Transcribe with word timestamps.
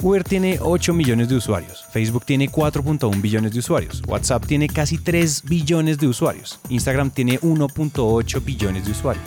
Uber 0.00 0.22
tiene 0.22 0.58
8 0.60 0.94
millones 0.94 1.28
de 1.28 1.34
usuarios, 1.34 1.84
Facebook 1.90 2.24
tiene 2.24 2.48
4.1 2.48 3.20
billones 3.20 3.52
de 3.52 3.58
usuarios, 3.58 4.00
WhatsApp 4.06 4.46
tiene 4.46 4.68
casi 4.68 4.96
3 4.96 5.42
billones 5.42 5.98
de 5.98 6.06
usuarios, 6.06 6.60
Instagram 6.68 7.10
tiene 7.10 7.40
1.8 7.40 8.44
billones 8.44 8.84
de 8.84 8.92
usuarios. 8.92 9.24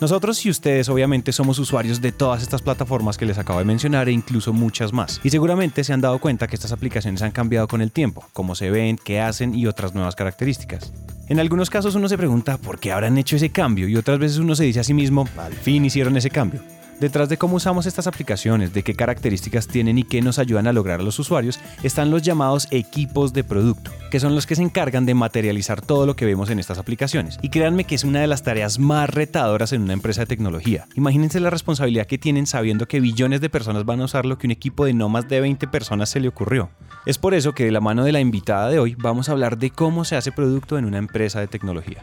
Nosotros 0.00 0.44
y 0.44 0.50
ustedes 0.50 0.88
obviamente 0.88 1.30
somos 1.30 1.60
usuarios 1.60 2.00
de 2.00 2.10
todas 2.10 2.42
estas 2.42 2.60
plataformas 2.60 3.16
que 3.16 3.24
les 3.24 3.38
acabo 3.38 3.60
de 3.60 3.64
mencionar 3.64 4.08
e 4.08 4.12
incluso 4.12 4.52
muchas 4.52 4.92
más. 4.92 5.20
Y 5.22 5.30
seguramente 5.30 5.84
se 5.84 5.92
han 5.92 6.00
dado 6.00 6.18
cuenta 6.18 6.48
que 6.48 6.56
estas 6.56 6.72
aplicaciones 6.72 7.22
han 7.22 7.30
cambiado 7.30 7.68
con 7.68 7.80
el 7.80 7.92
tiempo, 7.92 8.24
cómo 8.32 8.56
se 8.56 8.70
ven, 8.70 8.98
qué 9.02 9.20
hacen 9.20 9.54
y 9.54 9.66
otras 9.66 9.94
nuevas 9.94 10.16
características. 10.16 10.92
En 11.28 11.38
algunos 11.38 11.70
casos 11.70 11.94
uno 11.94 12.08
se 12.08 12.18
pregunta 12.18 12.58
por 12.58 12.80
qué 12.80 12.90
habrán 12.90 13.16
hecho 13.16 13.36
ese 13.36 13.50
cambio 13.50 13.86
y 13.86 13.96
otras 13.96 14.18
veces 14.18 14.38
uno 14.38 14.56
se 14.56 14.64
dice 14.64 14.80
a 14.80 14.84
sí 14.84 14.92
mismo, 14.92 15.28
al 15.38 15.54
fin 15.54 15.84
hicieron 15.84 16.16
ese 16.16 16.30
cambio. 16.30 16.60
Detrás 17.00 17.28
de 17.28 17.36
cómo 17.36 17.56
usamos 17.56 17.86
estas 17.86 18.06
aplicaciones, 18.06 18.72
de 18.72 18.82
qué 18.82 18.94
características 18.94 19.66
tienen 19.66 19.98
y 19.98 20.04
qué 20.04 20.22
nos 20.22 20.38
ayudan 20.38 20.66
a 20.66 20.72
lograr 20.72 21.00
a 21.00 21.02
los 21.02 21.18
usuarios, 21.18 21.58
están 21.82 22.10
los 22.10 22.22
llamados 22.22 22.68
equipos 22.70 23.32
de 23.32 23.44
producto, 23.44 23.90
que 24.10 24.20
son 24.20 24.34
los 24.34 24.46
que 24.46 24.54
se 24.54 24.62
encargan 24.62 25.04
de 25.04 25.14
materializar 25.14 25.80
todo 25.80 26.06
lo 26.06 26.14
que 26.16 26.24
vemos 26.24 26.50
en 26.50 26.58
estas 26.58 26.78
aplicaciones. 26.78 27.38
Y 27.42 27.48
créanme 27.48 27.84
que 27.84 27.96
es 27.96 28.04
una 28.04 28.20
de 28.20 28.26
las 28.26 28.42
tareas 28.42 28.78
más 28.78 29.10
retadoras 29.10 29.72
en 29.72 29.82
una 29.82 29.92
empresa 29.92 30.22
de 30.22 30.26
tecnología. 30.26 30.86
Imagínense 30.94 31.40
la 31.40 31.50
responsabilidad 31.50 32.06
que 32.06 32.18
tienen 32.18 32.46
sabiendo 32.46 32.86
que 32.86 33.00
billones 33.00 33.40
de 33.40 33.50
personas 33.50 33.84
van 33.84 34.00
a 34.00 34.04
usar 34.04 34.24
lo 34.24 34.38
que 34.38 34.46
un 34.46 34.52
equipo 34.52 34.84
de 34.84 34.94
no 34.94 35.08
más 35.08 35.28
de 35.28 35.40
20 35.40 35.66
personas 35.68 36.08
se 36.10 36.20
le 36.20 36.28
ocurrió. 36.28 36.70
Es 37.06 37.18
por 37.18 37.34
eso 37.34 37.54
que 37.54 37.64
de 37.64 37.72
la 37.72 37.80
mano 37.80 38.04
de 38.04 38.12
la 38.12 38.20
invitada 38.20 38.70
de 38.70 38.78
hoy 38.78 38.94
vamos 38.98 39.28
a 39.28 39.32
hablar 39.32 39.58
de 39.58 39.70
cómo 39.70 40.04
se 40.04 40.16
hace 40.16 40.32
producto 40.32 40.78
en 40.78 40.84
una 40.84 40.98
empresa 40.98 41.40
de 41.40 41.48
tecnología. 41.48 42.02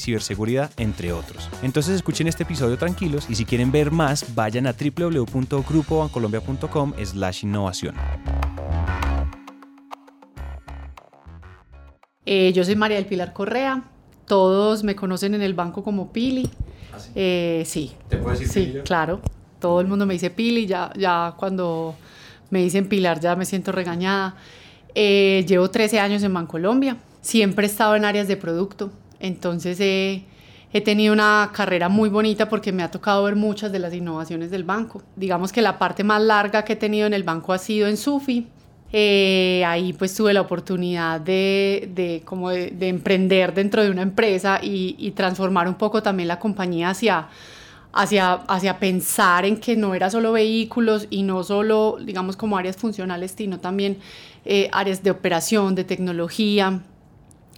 ciberseguridad, 0.01 0.71
entre 0.77 1.13
otros. 1.13 1.49
Entonces 1.63 1.95
escuchen 1.95 2.27
este 2.27 2.43
episodio 2.43 2.77
tranquilos 2.77 3.25
y 3.29 3.35
si 3.35 3.45
quieren 3.45 3.71
ver 3.71 3.91
más, 3.91 4.35
vayan 4.35 4.67
a 4.67 4.73
www.grupobancolombia.com 4.73 6.93
slash 7.03 7.43
innovación. 7.43 7.95
Eh, 12.25 12.51
yo 12.53 12.63
soy 12.63 12.75
María 12.75 12.97
del 12.97 13.05
Pilar 13.05 13.33
Correa, 13.33 13.83
todos 14.25 14.83
me 14.83 14.95
conocen 14.95 15.33
en 15.33 15.41
el 15.41 15.53
banco 15.53 15.83
como 15.83 16.13
Pili. 16.13 16.49
¿Ah, 16.93 16.99
sí? 16.99 17.11
Eh, 17.15 17.63
sí. 17.65 17.91
¿Te 18.07 18.17
puedo 18.17 18.31
decir 18.31 18.47
Sí, 18.47 18.65
Pili 18.65 18.81
claro. 18.81 19.21
Todo 19.59 19.81
el 19.81 19.87
mundo 19.87 20.05
me 20.05 20.13
dice 20.13 20.29
Pili, 20.29 20.65
ya, 20.65 20.91
ya 20.97 21.35
cuando 21.37 21.95
me 22.49 22.61
dicen 22.61 22.87
Pilar 22.87 23.19
ya 23.19 23.35
me 23.35 23.45
siento 23.45 23.71
regañada. 23.71 24.35
Eh, 24.93 25.45
llevo 25.47 25.69
13 25.69 25.99
años 25.99 26.23
en 26.23 26.33
Bancolombia, 26.33 26.97
siempre 27.21 27.65
he 27.65 27.69
estado 27.69 27.95
en 27.95 28.05
áreas 28.05 28.27
de 28.27 28.37
producto, 28.37 28.91
entonces 29.21 29.79
he, 29.79 30.23
tenido 30.81 31.13
una 31.13 31.51
carrera 31.53 31.89
muy 31.89 32.09
bonita 32.09 32.47
porque 32.49 32.71
me 32.71 32.83
ha 32.83 32.91
tocado 32.91 33.23
ver 33.23 33.35
muchas 33.35 33.71
de 33.71 33.79
las 33.79 33.93
innovaciones 33.93 34.51
del 34.51 34.63
banco. 34.63 35.03
Digamos 35.15 35.51
que 35.51 35.61
la 35.61 35.77
parte 35.77 36.03
más 36.03 36.21
larga 36.21 36.63
que 36.63 36.73
he 36.73 36.75
tenido 36.77 37.07
en 37.07 37.13
el 37.13 37.23
banco 37.23 37.53
ha 37.53 37.57
sido 37.57 37.87
en 37.87 37.97
Sufi. 37.97 38.47
Eh, 38.93 39.63
ahí 39.65 39.93
pues 39.93 40.13
tuve 40.13 40.33
la 40.33 40.41
oportunidad 40.41 41.21
de, 41.21 42.21
como 42.25 42.49
de, 42.49 42.71
de 42.71 42.89
emprender 42.89 43.53
dentro 43.53 43.83
de 43.83 43.89
una 43.89 44.01
empresa 44.01 44.59
y, 44.61 45.11
transformar 45.11 45.67
un 45.67 45.75
poco 45.75 46.03
también 46.03 46.27
la 46.27 46.39
compañía 46.39 46.89
hacia, 46.89 47.29
hacia, 47.93 48.33
hacia 48.33 48.79
pensar 48.79 49.45
en 49.45 49.57
que 49.57 49.77
no 49.77 49.95
era 49.95 50.09
solo 50.09 50.33
vehículos 50.33 51.07
y 51.09 51.23
no 51.23 51.43
solo, 51.43 51.97
digamos, 52.03 52.35
como 52.35 52.57
áreas 52.57 52.75
funcionales, 52.75 53.33
sino 53.37 53.59
también 53.59 53.97
eh, 54.43 54.69
áreas 54.73 55.03
de 55.03 55.11
operación, 55.11 55.75
de 55.75 55.83
tecnología, 55.83 56.81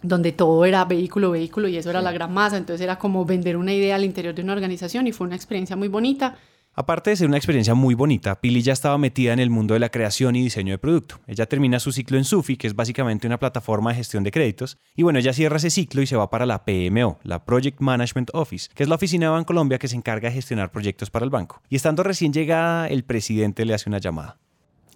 donde 0.03 0.31
todo 0.31 0.65
era 0.65 0.85
vehículo, 0.85 1.31
vehículo 1.31 1.67
y 1.67 1.77
eso 1.77 1.89
era 1.89 2.01
la 2.01 2.11
gran 2.11 2.31
masa. 2.33 2.57
Entonces 2.57 2.83
era 2.83 2.99
como 2.99 3.25
vender 3.25 3.57
una 3.57 3.73
idea 3.73 3.95
al 3.95 4.03
interior 4.03 4.35
de 4.35 4.43
una 4.43 4.53
organización 4.53 5.07
y 5.07 5.11
fue 5.11 5.25
una 5.25 5.35
experiencia 5.35 5.75
muy 5.75 5.87
bonita. 5.87 6.37
Aparte 6.75 7.11
de 7.11 7.15
ser 7.15 7.27
una 7.27 7.37
experiencia 7.37 7.75
muy 7.75 7.93
bonita, 7.93 8.41
Pili 8.41 8.63
ya 8.63 8.73
estaba 8.73 8.97
metida 8.97 9.31
en 9.31 9.37
el 9.37 9.51
mundo 9.51 9.75
de 9.75 9.79
la 9.79 9.89
creación 9.89 10.35
y 10.35 10.41
diseño 10.41 10.73
de 10.73 10.79
producto. 10.79 11.19
Ella 11.27 11.45
termina 11.45 11.79
su 11.79 11.91
ciclo 11.91 12.17
en 12.17 12.23
Sufi, 12.23 12.57
que 12.57 12.65
es 12.65 12.75
básicamente 12.75 13.27
una 13.27 13.37
plataforma 13.37 13.91
de 13.91 13.97
gestión 13.97 14.23
de 14.23 14.31
créditos, 14.31 14.79
y 14.95 15.03
bueno, 15.03 15.19
ella 15.19 15.33
cierra 15.33 15.57
ese 15.57 15.69
ciclo 15.69 16.01
y 16.01 16.07
se 16.07 16.15
va 16.15 16.31
para 16.31 16.47
la 16.47 16.65
PMO, 16.65 17.19
la 17.21 17.45
Project 17.45 17.79
Management 17.79 18.31
Office, 18.33 18.71
que 18.73 18.81
es 18.81 18.89
la 18.89 18.95
oficina 18.95 19.27
de 19.27 19.33
Bancolombia 19.33 19.77
que 19.77 19.87
se 19.87 19.95
encarga 19.95 20.29
de 20.29 20.35
gestionar 20.35 20.71
proyectos 20.71 21.11
para 21.11 21.23
el 21.23 21.29
banco. 21.29 21.61
Y 21.69 21.75
estando 21.75 22.01
recién 22.01 22.33
llegada, 22.33 22.87
el 22.87 23.03
presidente 23.03 23.65
le 23.65 23.75
hace 23.75 23.87
una 23.87 23.99
llamada. 23.99 24.39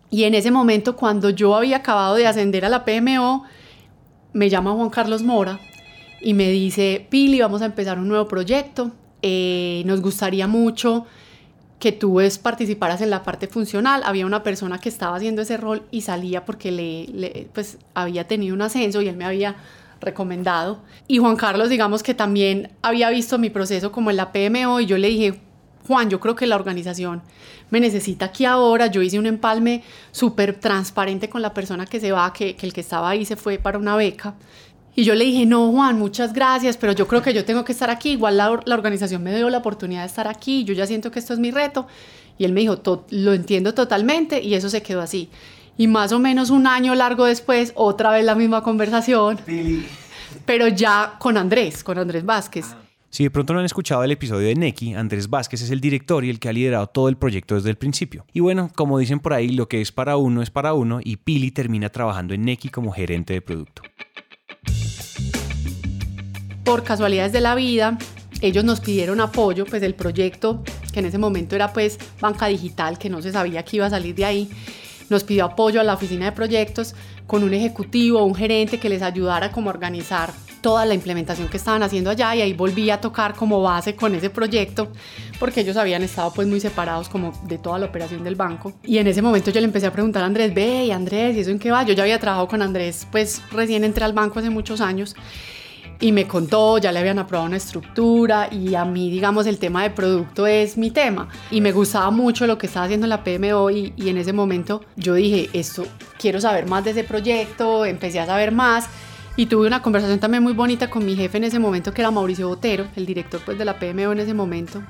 Y 0.10 0.24
en 0.24 0.34
ese 0.34 0.50
momento, 0.50 0.96
cuando 0.96 1.30
yo 1.30 1.56
había 1.56 1.78
acabado 1.78 2.16
de 2.16 2.26
ascender 2.26 2.66
a 2.66 2.70
la 2.70 2.86
PMO, 2.86 3.44
me 4.38 4.50
llama 4.50 4.72
Juan 4.74 4.92
Carlos 4.92 5.24
Mora 5.24 5.60
y 6.22 6.36
me 6.36 6.50
dice, 6.50 7.06
Pili, 7.10 7.42
vamos 7.42 7.64
a 7.64 7.66
empezar 7.66 7.98
un 7.98 8.08
nuevo 8.08 8.28
proyecto. 8.28 8.92
Eh, 9.24 9.82
nos 9.86 10.00
gustaría 10.02 10.48
mucho 10.48 11.06
que 11.80 11.92
tú 11.92 12.14
pues, 12.14 12.38
participaras 12.38 13.02
en 13.02 13.10
la 13.10 13.24
parte 13.24 13.48
funcional. 13.48 14.04
Había 14.06 14.28
una 14.28 14.44
persona 14.44 14.78
que 14.78 14.90
estaba 14.90 15.16
haciendo 15.18 15.42
ese 15.42 15.58
rol 15.58 15.84
y 15.90 16.02
salía 16.02 16.46
porque 16.46 16.72
le, 16.72 17.08
le, 17.08 17.50
pues, 17.52 17.80
había 17.96 18.28
tenido 18.28 18.54
un 18.54 18.62
ascenso 18.62 19.02
y 19.02 19.08
él 19.08 19.18
me 19.18 19.26
había 19.26 19.56
recomendado. 20.00 20.82
Y 21.08 21.18
Juan 21.18 21.36
Carlos, 21.36 21.70
digamos 21.70 22.04
que 22.04 22.14
también 22.14 22.70
había 22.84 23.10
visto 23.10 23.40
mi 23.40 23.50
proceso 23.50 23.92
como 23.92 24.12
en 24.12 24.18
la 24.18 24.32
PMO 24.32 24.80
y 24.80 24.86
yo 24.86 25.00
le 25.00 25.08
dije, 25.10 25.42
Juan, 25.88 26.10
yo 26.10 26.20
creo 26.20 26.36
que 26.36 26.46
la 26.48 26.56
organización 26.56 27.22
me 27.70 27.80
necesita 27.80 28.26
aquí 28.26 28.46
ahora. 28.46 28.88
Yo 28.88 29.02
hice 29.02 29.18
un 29.18 29.26
empalme 29.26 29.84
súper 30.12 30.60
transparente 30.60 31.30
con 31.30 31.42
la 31.42 31.54
persona 31.54 31.86
que 31.86 32.00
se 32.00 32.12
va, 32.12 32.32
que, 32.34 32.56
que 32.56 32.66
el 32.66 32.74
que 32.74 32.82
estaba 32.82 33.10
ahí 33.10 33.26
se 33.26 33.36
fue 33.36 33.58
para 33.58 33.78
una 33.78 33.96
beca. 33.96 34.36
Y 34.96 35.04
yo 35.04 35.14
le 35.14 35.26
dije, 35.26 35.46
no, 35.46 35.72
Juan, 35.72 36.00
muchas 36.00 36.34
gracias, 36.34 36.76
pero 36.76 36.92
yo 36.92 37.08
creo 37.08 37.22
que 37.22 37.32
yo 37.32 37.46
tengo 37.46 37.64
que 37.64 37.72
estar 37.72 37.90
aquí. 37.90 38.12
Igual 38.14 38.36
la, 38.36 38.60
la 38.66 38.76
organización 38.76 39.22
me 39.24 39.36
dio 39.36 39.50
la 39.50 39.60
oportunidad 39.60 40.02
de 40.02 40.08
estar 40.08 40.28
aquí. 40.28 40.64
Yo 40.64 40.74
ya 40.74 40.88
siento 40.88 41.12
que 41.12 41.20
esto 41.20 41.34
es 41.34 41.40
mi 41.40 41.52
reto. 41.52 41.86
Y 42.38 42.46
él 42.46 42.52
me 42.52 42.62
dijo, 42.62 42.82
lo 43.12 43.34
entiendo 43.34 43.74
totalmente 43.74 44.42
y 44.42 44.56
eso 44.56 44.70
se 44.70 44.82
quedó 44.82 45.02
así. 45.02 45.30
Y 45.78 45.88
más 45.88 46.12
o 46.12 46.20
menos 46.20 46.50
un 46.50 46.66
año 46.66 46.96
largo 46.96 47.26
después, 47.26 47.74
otra 47.76 48.12
vez 48.12 48.26
la 48.26 48.34
misma 48.34 48.64
conversación, 48.64 49.40
pero 50.46 50.68
ya 50.68 51.16
con 51.20 51.38
Andrés, 51.38 51.84
con 51.84 52.00
Andrés 52.00 52.26
Vázquez. 52.26 52.66
Si 53.18 53.24
de 53.24 53.32
pronto 53.32 53.52
no 53.52 53.60
han 53.62 53.66
escuchado 53.66 54.04
el 54.04 54.12
episodio 54.12 54.48
de 54.48 54.54
Neki, 54.54 54.94
Andrés 54.94 55.28
Vázquez 55.28 55.64
es 55.64 55.72
el 55.72 55.82
director 55.82 56.24
y 56.24 56.30
el 56.30 56.40
que 56.40 56.50
ha 56.50 56.54
liderado 56.54 56.86
todo 56.86 57.10
el 57.10 57.18
proyecto 57.18 57.56
desde 57.56 57.72
el 57.72 57.76
principio. 57.76 58.28
Y 58.32 58.42
bueno, 58.42 58.70
como 58.76 59.00
dicen 59.00 59.20
por 59.20 59.34
ahí, 59.34 59.50
lo 59.50 59.68
que 59.68 59.82
es 59.82 59.92
para 59.92 60.18
uno 60.18 60.44
es 60.44 60.52
para 60.52 60.76
uno 60.76 61.00
y 61.04 61.18
Pili 61.18 61.50
termina 61.50 61.90
trabajando 61.90 62.36
en 62.36 62.46
Neki 62.46 62.70
como 62.70 62.92
gerente 62.92 63.34
de 63.34 63.42
producto. 63.42 63.82
Por 66.64 66.84
casualidades 66.84 67.32
de 67.32 67.42
la 67.42 67.56
vida, 67.56 67.98
ellos 68.42 68.64
nos 68.64 68.82
pidieron 68.82 69.20
apoyo, 69.20 69.66
pues 69.66 69.82
el 69.82 69.96
proyecto, 69.96 70.62
que 70.94 71.00
en 71.00 71.08
ese 71.08 71.18
momento 71.18 71.56
era 71.56 71.74
pues 71.74 71.98
banca 72.22 72.46
digital, 72.46 73.00
que 73.00 73.10
no 73.10 73.24
se 73.24 73.32
sabía 73.32 73.66
que 73.66 73.78
iba 73.78 73.88
a 73.88 73.90
salir 73.90 74.14
de 74.14 74.26
ahí, 74.26 74.48
nos 75.10 75.24
pidió 75.24 75.46
apoyo 75.46 75.80
a 75.80 75.84
la 75.84 75.94
oficina 75.94 76.26
de 76.26 76.32
proyectos 76.32 76.96
con 77.26 77.44
un 77.44 77.54
ejecutivo, 77.54 78.24
un 78.24 78.36
gerente 78.36 78.80
que 78.80 78.90
les 78.90 79.02
ayudara 79.02 79.52
como 79.52 79.70
a 79.70 79.74
organizar 79.74 80.32
toda 80.62 80.86
la 80.86 80.94
implementación 80.94 81.48
que 81.48 81.58
estaban 81.58 81.84
haciendo 81.84 82.10
allá 82.10 82.36
y 82.36 82.42
ahí 82.42 82.54
volví 82.54 82.90
a 82.90 83.00
tocar 83.00 83.36
como 83.36 83.62
base 83.62 83.96
con 83.96 84.16
ese 84.16 84.30
proyecto 84.30 84.92
porque 85.40 85.62
ellos 85.62 85.78
habían 85.78 86.04
estado 86.04 86.34
pues 86.34 86.48
muy 86.48 86.60
separados 86.60 87.10
como 87.10 87.32
de 87.48 87.58
toda 87.58 87.78
la 87.80 87.86
operación 87.86 88.24
del 88.24 88.36
banco 88.36 88.74
y 88.84 88.98
en 88.98 89.08
ese 89.08 89.22
momento 89.22 89.52
yo 89.52 89.60
le 89.60 89.66
empecé 89.66 89.86
a 89.86 89.94
preguntar 89.94 90.24
a 90.24 90.26
Andrés, 90.26 90.54
ve 90.54 90.92
Andrés, 90.92 91.36
¿y 91.38 91.42
eso 91.42 91.52
en 91.52 91.60
qué 91.60 91.72
va? 91.72 91.84
Yo 91.84 91.94
ya 91.94 92.04
había 92.04 92.20
trabajado 92.20 92.48
con 92.48 92.62
Andrés 92.62 93.08
pues 93.12 93.42
recién 93.52 93.84
entré 93.84 94.04
al 94.04 94.14
banco 94.14 94.40
hace 94.40 94.50
muchos 94.50 94.82
años 94.82 95.16
y 96.00 96.12
me 96.12 96.28
contó, 96.28 96.78
ya 96.78 96.92
le 96.92 97.00
habían 97.00 97.20
aprobado 97.20 97.48
una 97.48 97.58
estructura 97.58 98.50
y 98.52 98.76
a 98.76 98.86
mí, 98.86 99.10
digamos, 99.10 99.48
el 99.48 99.58
tema 99.58 99.84
de 99.84 99.90
producto 99.90 100.46
es 100.46 100.78
mi 100.78 100.92
tema 100.92 101.28
y 101.50 101.62
me 101.62 101.72
gustaba 101.72 102.12
mucho 102.12 102.46
lo 102.46 102.58
que 102.58 102.68
estaba 102.68 102.86
haciendo 102.86 103.06
en 103.06 103.10
la 103.10 103.24
PMO 103.24 103.72
y, 103.72 103.94
y 103.96 104.10
en 104.10 104.18
ese 104.18 104.34
momento 104.34 104.82
yo 104.96 105.16
dije, 105.16 105.50
esto, 105.54 105.86
quiero 106.20 106.40
saber 106.40 106.68
más 106.68 106.84
de 106.84 106.92
ese 106.92 107.04
proyecto, 107.04 107.86
empecé 107.86 108.20
a 108.20 108.26
saber 108.26 108.52
más 108.52 108.88
y 109.36 109.48
tuve 109.48 109.68
una 109.68 109.82
conversación 109.82 110.20
también 110.20 110.44
muy 110.44 110.54
bonita 110.54 110.90
con 110.90 111.06
mi 111.06 111.16
jefe 111.16 111.38
en 111.38 111.46
ese 111.46 111.60
momento 111.60 111.94
que 111.94 112.02
era 112.02 112.12
Mauricio 112.12 112.48
Botero, 112.48 112.88
el 112.96 113.06
director 113.06 113.42
pues 113.44 113.58
de 113.58 113.66
la 113.66 113.80
PMO 113.80 114.12
en 114.12 114.20
ese 114.20 114.34
momento. 114.34 114.82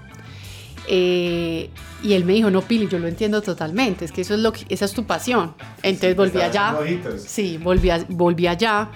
Eh, 0.90 1.70
y 2.02 2.14
él 2.14 2.24
me 2.24 2.32
dijo, 2.32 2.50
no, 2.50 2.62
Pili, 2.62 2.88
yo 2.88 2.98
lo 2.98 3.08
entiendo 3.08 3.42
totalmente, 3.42 4.06
es 4.06 4.12
que 4.14 4.22
eso 4.22 4.36
es 4.36 4.40
lo 4.40 4.54
que, 4.54 4.66
esa 4.70 4.86
es 4.86 4.94
tu 4.94 5.06
pasión. 5.06 5.54
Entonces 5.84 6.16
volví 6.16 6.40
allá. 6.40 6.78
Sí, 7.18 7.58
volví, 7.58 7.90
a, 7.90 8.06
volví 8.08 8.48
allá 8.48 8.90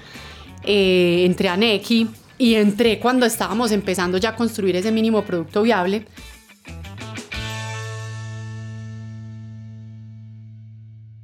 eh, 0.64 1.24
entré 1.26 1.50
a 1.50 1.58
Neki 1.58 2.08
y 2.38 2.56
entré 2.56 3.00
cuando 3.00 3.26
estábamos 3.26 3.72
empezando 3.72 4.18
ya 4.18 4.30
a 4.30 4.36
construir 4.36 4.76
ese 4.76 4.92
mínimo 4.92 5.24
producto 5.24 5.62
viable. 5.62 6.06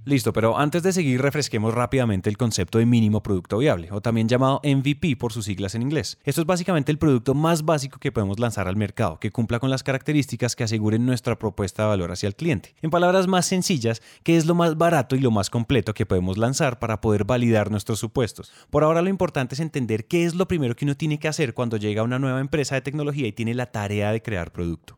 Listo, 0.07 0.31
pero 0.31 0.57
antes 0.57 0.83
de 0.83 0.93
seguir 0.93 1.21
refresquemos 1.21 1.73
rápidamente 1.73 2.29
el 2.29 2.37
concepto 2.37 2.77
de 2.77 2.85
mínimo 2.85 3.21
producto 3.21 3.57
viable, 3.57 3.89
o 3.91 3.99
también 3.99 4.29
llamado 4.29 4.61
MVP 4.63 5.17
por 5.17 5.33
sus 5.33 5.43
siglas 5.43 5.75
en 5.75 5.81
inglés. 5.81 6.17
Esto 6.23 6.39
es 6.39 6.47
básicamente 6.47 6.93
el 6.93 6.97
producto 6.97 7.33
más 7.33 7.65
básico 7.65 7.99
que 7.99 8.13
podemos 8.13 8.39
lanzar 8.39 8.69
al 8.69 8.77
mercado, 8.77 9.19
que 9.19 9.31
cumpla 9.31 9.59
con 9.59 9.69
las 9.69 9.83
características 9.83 10.55
que 10.55 10.63
aseguren 10.63 11.05
nuestra 11.05 11.37
propuesta 11.37 11.83
de 11.83 11.89
valor 11.89 12.13
hacia 12.13 12.27
el 12.27 12.37
cliente. 12.37 12.73
En 12.81 12.89
palabras 12.89 13.27
más 13.27 13.47
sencillas, 13.47 14.01
¿qué 14.23 14.37
es 14.37 14.45
lo 14.45 14.55
más 14.55 14.77
barato 14.77 15.17
y 15.17 15.19
lo 15.19 15.29
más 15.29 15.49
completo 15.49 15.93
que 15.93 16.05
podemos 16.05 16.37
lanzar 16.37 16.79
para 16.79 17.01
poder 17.01 17.25
validar 17.25 17.69
nuestros 17.69 17.99
supuestos? 17.99 18.53
Por 18.69 18.85
ahora 18.85 19.01
lo 19.01 19.09
importante 19.09 19.55
es 19.55 19.59
entender 19.59 20.07
qué 20.07 20.23
es 20.23 20.35
lo 20.35 20.47
primero 20.47 20.77
que 20.77 20.85
uno 20.85 20.95
tiene 20.95 21.19
que 21.19 21.27
hacer 21.27 21.53
cuando 21.53 21.75
llega 21.75 21.99
a 21.99 22.05
una 22.05 22.17
nueva 22.17 22.39
empresa 22.39 22.75
de 22.75 22.81
tecnología 22.81 23.27
y 23.27 23.33
tiene 23.33 23.53
la 23.53 23.73
tarea 23.73 24.13
de 24.13 24.21
crear 24.21 24.53
producto. 24.53 24.97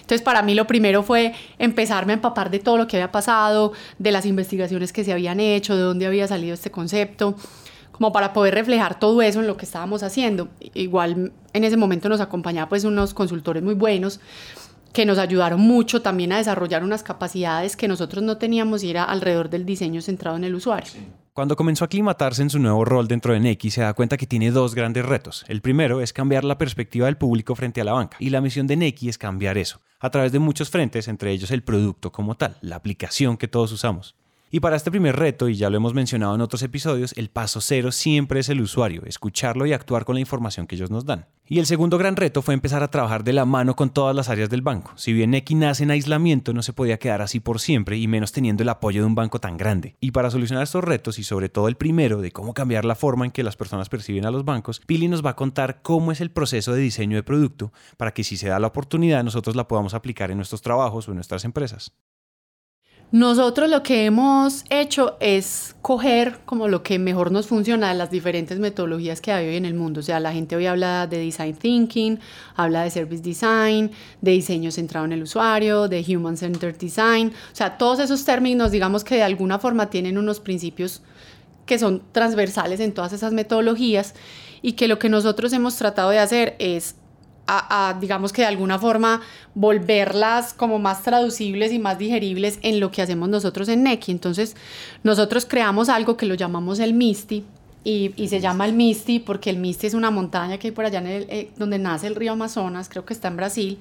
Entonces, 0.00 0.22
para 0.22 0.42
mí 0.42 0.54
lo 0.54 0.66
primero 0.66 1.02
fue 1.02 1.32
empezarme 1.58 2.12
a 2.12 2.16
empapar 2.16 2.50
de 2.50 2.58
todo 2.58 2.76
lo 2.76 2.86
que 2.86 2.96
había 2.96 3.12
pasado, 3.12 3.72
de 3.98 4.12
las 4.12 4.26
investigaciones 4.26 4.92
que 4.92 5.04
se 5.04 5.12
habían 5.12 5.40
hecho, 5.40 5.76
de 5.76 5.82
dónde 5.82 6.06
había 6.06 6.26
salido 6.26 6.54
este 6.54 6.70
concepto, 6.70 7.36
como 7.92 8.12
para 8.12 8.32
poder 8.32 8.54
reflejar 8.54 8.98
todo 8.98 9.20
eso 9.22 9.40
en 9.40 9.46
lo 9.46 9.56
que 9.56 9.64
estábamos 9.64 10.02
haciendo. 10.02 10.48
Igual 10.74 11.32
en 11.52 11.64
ese 11.64 11.76
momento 11.76 12.08
nos 12.08 12.20
acompañaba 12.20 12.68
pues 12.68 12.84
unos 12.84 13.14
consultores 13.14 13.62
muy 13.62 13.74
buenos 13.74 14.20
que 14.92 15.06
nos 15.06 15.18
ayudaron 15.18 15.60
mucho 15.60 16.02
también 16.02 16.32
a 16.32 16.38
desarrollar 16.38 16.82
unas 16.82 17.02
capacidades 17.02 17.76
que 17.76 17.88
nosotros 17.88 18.24
no 18.24 18.38
teníamos 18.38 18.82
y 18.82 18.90
era 18.90 19.04
alrededor 19.04 19.50
del 19.50 19.64
diseño 19.64 20.02
centrado 20.02 20.36
en 20.36 20.44
el 20.44 20.54
usuario. 20.54 20.92
Cuando 21.32 21.54
comenzó 21.54 21.84
a 21.84 21.86
aclimatarse 21.86 22.42
en 22.42 22.50
su 22.50 22.58
nuevo 22.58 22.84
rol 22.84 23.06
dentro 23.06 23.32
de 23.32 23.38
Neki, 23.38 23.70
se 23.70 23.82
da 23.82 23.94
cuenta 23.94 24.16
que 24.16 24.26
tiene 24.26 24.50
dos 24.50 24.74
grandes 24.74 25.06
retos. 25.06 25.44
El 25.46 25.60
primero 25.60 26.00
es 26.00 26.12
cambiar 26.12 26.42
la 26.42 26.58
perspectiva 26.58 27.06
del 27.06 27.18
público 27.18 27.54
frente 27.54 27.80
a 27.80 27.84
la 27.84 27.92
banca, 27.92 28.16
y 28.18 28.30
la 28.30 28.40
misión 28.40 28.66
de 28.66 28.76
Neki 28.76 29.08
es 29.08 29.16
cambiar 29.16 29.56
eso, 29.56 29.80
a 30.00 30.10
través 30.10 30.32
de 30.32 30.40
muchos 30.40 30.70
frentes, 30.70 31.06
entre 31.06 31.30
ellos 31.30 31.52
el 31.52 31.62
producto 31.62 32.10
como 32.10 32.36
tal, 32.36 32.56
la 32.62 32.74
aplicación 32.74 33.36
que 33.36 33.46
todos 33.46 33.70
usamos. 33.70 34.16
Y 34.52 34.58
para 34.58 34.74
este 34.74 34.90
primer 34.90 35.14
reto, 35.14 35.48
y 35.48 35.54
ya 35.54 35.70
lo 35.70 35.76
hemos 35.76 35.94
mencionado 35.94 36.34
en 36.34 36.40
otros 36.40 36.64
episodios, 36.64 37.12
el 37.16 37.30
paso 37.30 37.60
cero 37.60 37.92
siempre 37.92 38.40
es 38.40 38.48
el 38.48 38.60
usuario, 38.60 39.02
escucharlo 39.06 39.64
y 39.64 39.72
actuar 39.72 40.04
con 40.04 40.16
la 40.16 40.20
información 40.20 40.66
que 40.66 40.74
ellos 40.74 40.90
nos 40.90 41.04
dan. 41.04 41.28
Y 41.46 41.60
el 41.60 41.66
segundo 41.66 41.98
gran 41.98 42.16
reto 42.16 42.42
fue 42.42 42.54
empezar 42.54 42.82
a 42.82 42.90
trabajar 42.90 43.22
de 43.22 43.32
la 43.32 43.44
mano 43.44 43.76
con 43.76 43.90
todas 43.90 44.14
las 44.14 44.28
áreas 44.28 44.50
del 44.50 44.62
banco. 44.62 44.90
Si 44.96 45.12
bien 45.12 45.30
Neki 45.30 45.54
nace 45.54 45.84
en 45.84 45.92
aislamiento, 45.92 46.52
no 46.52 46.62
se 46.62 46.72
podía 46.72 46.98
quedar 46.98 47.22
así 47.22 47.38
por 47.38 47.60
siempre 47.60 47.96
y 47.96 48.08
menos 48.08 48.32
teniendo 48.32 48.64
el 48.64 48.68
apoyo 48.70 49.02
de 49.02 49.06
un 49.06 49.14
banco 49.14 49.38
tan 49.38 49.56
grande. 49.56 49.94
Y 50.00 50.10
para 50.10 50.30
solucionar 50.30 50.64
estos 50.64 50.82
retos 50.82 51.20
y 51.20 51.22
sobre 51.22 51.48
todo 51.48 51.68
el 51.68 51.76
primero 51.76 52.20
de 52.20 52.32
cómo 52.32 52.52
cambiar 52.52 52.84
la 52.84 52.96
forma 52.96 53.24
en 53.24 53.30
que 53.30 53.44
las 53.44 53.56
personas 53.56 53.88
perciben 53.88 54.26
a 54.26 54.32
los 54.32 54.44
bancos, 54.44 54.80
Pili 54.84 55.06
nos 55.06 55.24
va 55.24 55.30
a 55.30 55.36
contar 55.36 55.80
cómo 55.82 56.10
es 56.10 56.20
el 56.20 56.32
proceso 56.32 56.72
de 56.72 56.80
diseño 56.80 57.16
de 57.16 57.22
producto 57.22 57.72
para 57.96 58.12
que 58.12 58.24
si 58.24 58.36
se 58.36 58.48
da 58.48 58.58
la 58.58 58.66
oportunidad 58.66 59.22
nosotros 59.22 59.54
la 59.54 59.68
podamos 59.68 59.94
aplicar 59.94 60.32
en 60.32 60.38
nuestros 60.38 60.60
trabajos 60.60 61.06
o 61.06 61.12
en 61.12 61.16
nuestras 61.16 61.44
empresas. 61.44 61.92
Nosotros 63.12 63.68
lo 63.68 63.82
que 63.82 64.04
hemos 64.04 64.64
hecho 64.70 65.16
es 65.18 65.74
coger 65.82 66.38
como 66.44 66.68
lo 66.68 66.84
que 66.84 67.00
mejor 67.00 67.32
nos 67.32 67.48
funciona 67.48 67.88
de 67.88 67.96
las 67.96 68.12
diferentes 68.12 68.60
metodologías 68.60 69.20
que 69.20 69.32
hay 69.32 69.48
hoy 69.48 69.56
en 69.56 69.64
el 69.64 69.74
mundo. 69.74 69.98
O 69.98 70.02
sea, 70.04 70.20
la 70.20 70.32
gente 70.32 70.54
hoy 70.54 70.66
habla 70.66 71.08
de 71.08 71.18
design 71.18 71.56
thinking, 71.56 72.20
habla 72.54 72.84
de 72.84 72.90
service 72.90 73.20
design, 73.20 73.90
de 74.20 74.30
diseño 74.30 74.70
centrado 74.70 75.06
en 75.06 75.12
el 75.12 75.24
usuario, 75.24 75.88
de 75.88 76.04
human 76.06 76.36
centered 76.36 76.76
design. 76.76 77.32
O 77.52 77.56
sea, 77.56 77.78
todos 77.78 77.98
esos 77.98 78.24
términos, 78.24 78.70
digamos 78.70 79.02
que 79.02 79.16
de 79.16 79.24
alguna 79.24 79.58
forma 79.58 79.90
tienen 79.90 80.16
unos 80.16 80.38
principios 80.38 81.02
que 81.66 81.80
son 81.80 82.02
transversales 82.12 82.78
en 82.78 82.92
todas 82.92 83.12
esas 83.12 83.32
metodologías 83.32 84.14
y 84.62 84.74
que 84.74 84.86
lo 84.86 85.00
que 85.00 85.08
nosotros 85.08 85.52
hemos 85.52 85.74
tratado 85.74 86.10
de 86.10 86.20
hacer 86.20 86.54
es 86.60 86.94
a, 87.50 87.96
digamos 88.00 88.32
que 88.32 88.42
de 88.42 88.48
alguna 88.48 88.78
forma, 88.78 89.20
volverlas 89.54 90.52
como 90.52 90.78
más 90.78 91.02
traducibles 91.02 91.72
y 91.72 91.78
más 91.78 91.98
digeribles 91.98 92.58
en 92.62 92.80
lo 92.80 92.90
que 92.90 93.02
hacemos 93.02 93.28
nosotros 93.28 93.68
en 93.68 93.82
Neki. 93.82 94.12
Entonces, 94.12 94.56
nosotros 95.02 95.46
creamos 95.46 95.88
algo 95.88 96.16
que 96.16 96.26
lo 96.26 96.34
llamamos 96.34 96.78
el 96.78 96.94
Misty. 96.94 97.44
Y, 97.82 98.12
y 98.16 98.28
se 98.28 98.40
llama 98.40 98.66
el 98.66 98.74
Misty 98.74 99.20
porque 99.20 99.48
el 99.48 99.56
Misty 99.56 99.86
es 99.86 99.94
una 99.94 100.10
montaña 100.10 100.58
que 100.58 100.68
hay 100.68 100.72
por 100.72 100.84
allá 100.84 100.98
en 100.98 101.06
el, 101.06 101.26
eh, 101.30 101.50
donde 101.56 101.78
nace 101.78 102.08
el 102.08 102.14
río 102.14 102.32
Amazonas, 102.32 102.90
creo 102.90 103.06
que 103.06 103.14
está 103.14 103.28
en 103.28 103.36
Brasil. 103.36 103.78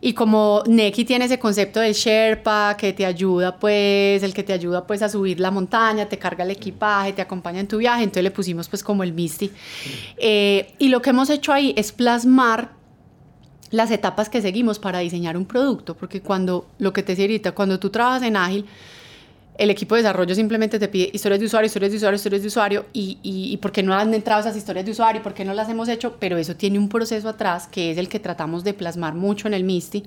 Y 0.00 0.12
como 0.12 0.62
Neki 0.66 1.04
tiene 1.04 1.24
ese 1.24 1.38
concepto 1.38 1.80
de 1.80 1.92
Sherpa 1.92 2.76
que 2.76 2.92
te 2.92 3.06
ayuda, 3.06 3.56
pues, 3.56 4.22
el 4.22 4.34
que 4.34 4.42
te 4.42 4.52
ayuda 4.52 4.86
pues 4.86 5.02
a 5.02 5.08
subir 5.08 5.40
la 5.40 5.50
montaña, 5.50 6.06
te 6.08 6.18
carga 6.18 6.44
el 6.44 6.50
equipaje, 6.50 7.12
te 7.12 7.22
acompaña 7.22 7.60
en 7.60 7.66
tu 7.66 7.78
viaje, 7.78 8.02
entonces 8.02 8.22
le 8.22 8.30
pusimos 8.30 8.68
pues 8.68 8.84
como 8.84 9.02
el 9.02 9.12
Misty. 9.12 9.50
Eh, 10.18 10.74
y 10.78 10.88
lo 10.88 11.00
que 11.00 11.10
hemos 11.10 11.30
hecho 11.30 11.52
ahí 11.52 11.74
es 11.76 11.92
plasmar 11.92 12.75
las 13.70 13.90
etapas 13.90 14.28
que 14.28 14.40
seguimos 14.40 14.78
para 14.78 15.00
diseñar 15.00 15.36
un 15.36 15.44
producto, 15.44 15.96
porque 15.96 16.20
cuando, 16.20 16.66
lo 16.78 16.92
que 16.92 17.02
te 17.02 17.12
decía 17.12 17.24
ahorita, 17.24 17.52
cuando 17.52 17.78
tú 17.78 17.90
trabajas 17.90 18.22
en 18.22 18.36
Ágil, 18.36 18.66
el 19.58 19.70
equipo 19.70 19.94
de 19.94 20.02
desarrollo 20.02 20.34
simplemente 20.34 20.78
te 20.78 20.88
pide 20.88 21.10
historias 21.12 21.40
de 21.40 21.46
usuario, 21.46 21.66
historias 21.66 21.90
de 21.90 21.96
usuario, 21.96 22.16
historias 22.16 22.42
de 22.42 22.48
usuario, 22.48 22.86
y, 22.92 23.18
y, 23.22 23.56
por 23.56 23.72
qué 23.72 23.82
no 23.82 23.94
han 23.94 24.12
entrado 24.12 24.40
esas 24.40 24.56
historias 24.56 24.84
de 24.84 24.92
usuario, 24.92 25.22
por 25.22 25.34
qué 25.34 25.44
no 25.44 25.54
las 25.54 25.68
hemos 25.68 25.88
hecho, 25.88 26.16
pero 26.20 26.36
eso 26.36 26.56
tiene 26.56 26.78
un 26.78 26.88
proceso 26.88 27.28
atrás 27.28 27.66
que 27.66 27.90
es 27.90 27.98
el 27.98 28.08
que 28.08 28.20
tratamos 28.20 28.64
de 28.64 28.74
plasmar 28.74 29.14
mucho 29.14 29.48
en 29.48 29.54
el 29.54 29.64
MISTI, 29.64 30.04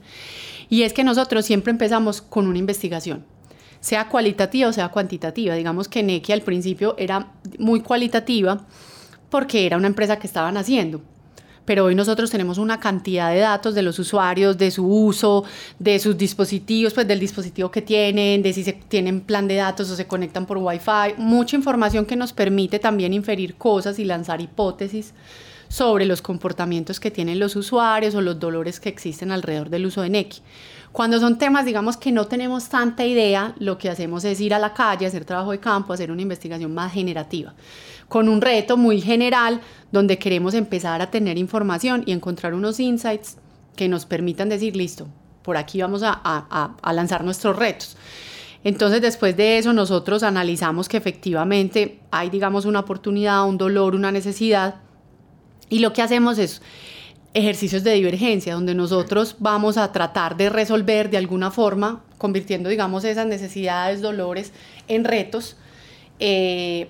y 0.70 0.84
es 0.84 0.94
que 0.94 1.04
nosotros 1.04 1.46
siempre 1.46 1.72
empezamos 1.72 2.22
con 2.22 2.48
una 2.48 2.60
investigación, 2.60 3.26
sea 3.80 4.08
cualitativa 4.08 4.70
o 4.70 4.74
sea 4.74 4.90
cuantitativa. 4.90 5.56
Digamos 5.56 5.88
que 5.88 6.04
Neki 6.04 6.32
al 6.32 6.42
principio 6.42 6.96
era 6.98 7.32
muy 7.58 7.82
cualitativa 7.82 8.66
porque 9.30 9.66
era 9.66 9.78
una 9.78 9.88
empresa 9.88 10.20
que 10.20 10.28
estaban 10.28 10.58
haciendo, 10.58 11.02
pero 11.70 11.86
hoy 11.86 11.94
nosotros 11.94 12.32
tenemos 12.32 12.58
una 12.58 12.80
cantidad 12.80 13.32
de 13.32 13.42
datos 13.42 13.76
de 13.76 13.84
los 13.84 14.00
usuarios, 14.00 14.58
de 14.58 14.72
su 14.72 14.88
uso, 14.88 15.44
de 15.78 16.00
sus 16.00 16.18
dispositivos, 16.18 16.96
pues 16.96 17.08
del 17.08 17.20
dispositivo 17.20 17.70
que 17.70 17.84
tienen, 17.84 18.42
de 18.42 18.54
si 18.54 18.64
se 18.64 18.74
tienen 18.74 19.22
plan 19.22 19.48
de 19.48 19.58
datos 19.58 19.88
o 19.92 19.96
se 19.96 20.08
conectan 20.08 20.48
por 20.48 20.58
Wi-Fi, 20.58 21.14
mucha 21.18 21.56
información 21.56 22.08
que 22.08 22.16
nos 22.16 22.34
permite 22.34 22.80
también 22.80 23.14
inferir 23.14 23.54
cosas 23.54 24.00
y 24.00 24.06
lanzar 24.06 24.42
hipótesis 24.42 25.14
sobre 25.68 26.08
los 26.08 26.24
comportamientos 26.24 27.00
que 27.00 27.12
tienen 27.12 27.38
los 27.38 27.56
usuarios 27.56 28.16
o 28.16 28.22
los 28.22 28.40
dolores 28.40 28.80
que 28.80 28.90
existen 28.90 29.32
alrededor 29.32 29.70
del 29.70 29.86
uso 29.86 30.02
de 30.02 30.10
Neki. 30.10 30.42
Cuando 30.92 31.20
son 31.20 31.38
temas, 31.38 31.66
digamos, 31.66 31.98
que 31.98 32.12
no 32.12 32.26
tenemos 32.26 32.68
tanta 32.70 33.06
idea, 33.06 33.54
lo 33.60 33.78
que 33.78 33.92
hacemos 33.92 34.26
es 34.26 34.42
ir 34.42 34.56
a 34.56 34.60
la 34.60 34.74
calle, 34.74 35.06
hacer 35.06 35.24
trabajo 35.24 35.52
de 35.52 35.60
campo, 35.60 35.94
hacer 35.94 36.10
una 36.10 36.24
investigación 36.24 36.74
más 36.74 36.92
generativa 36.92 37.54
con 38.10 38.28
un 38.28 38.42
reto 38.42 38.76
muy 38.76 39.00
general 39.00 39.62
donde 39.92 40.18
queremos 40.20 40.54
empezar 40.54 41.02
a 41.02 41.10
tener 41.10 41.38
información 41.38 42.04
y 42.06 42.12
encontrar 42.12 42.54
unos 42.54 42.80
insights 42.80 43.38
que 43.76 43.88
nos 43.88 44.06
permitan 44.06 44.50
decir, 44.50 44.76
listo, 44.76 45.08
por 45.44 45.56
aquí 45.56 45.82
vamos 45.82 46.02
a, 46.04 46.76
lanzar 46.92 47.24
nuestros 47.24 47.56
retos. 47.56 47.96
Entonces, 48.64 49.02
después 49.02 49.38
de 49.38 49.58
eso, 49.58 49.72
nosotros 49.72 50.24
analizamos 50.24 50.90
que 50.90 50.98
efectivamente 50.98 52.02
hay, 52.12 52.30
digamos, 52.30 52.66
una 52.66 52.82
oportunidad, 52.82 53.48
un 53.48 53.58
dolor, 53.58 53.96
una 53.96 54.12
necesidad, 54.12 54.76
y 55.70 55.80
lo 55.80 55.94
que 55.94 56.02
hacemos 56.02 56.40
es 56.40 56.62
ejercicios 57.34 57.84
de 57.84 57.94
divergencia, 57.94 58.56
donde 58.56 58.74
nosotros 58.74 59.38
vamos 59.40 59.78
a 59.78 59.92
tratar 59.92 60.36
de 60.36 60.50
resolver 60.50 61.10
de 61.10 61.18
alguna 61.18 61.52
forma, 61.52 62.04
convirtiendo, 62.18 62.70
digamos, 62.70 63.06
esas 63.06 63.28
necesidades, 63.28 64.02
dolores 64.02 64.52
en 64.88 65.06
retos, 65.06 65.56
eh, 66.20 66.90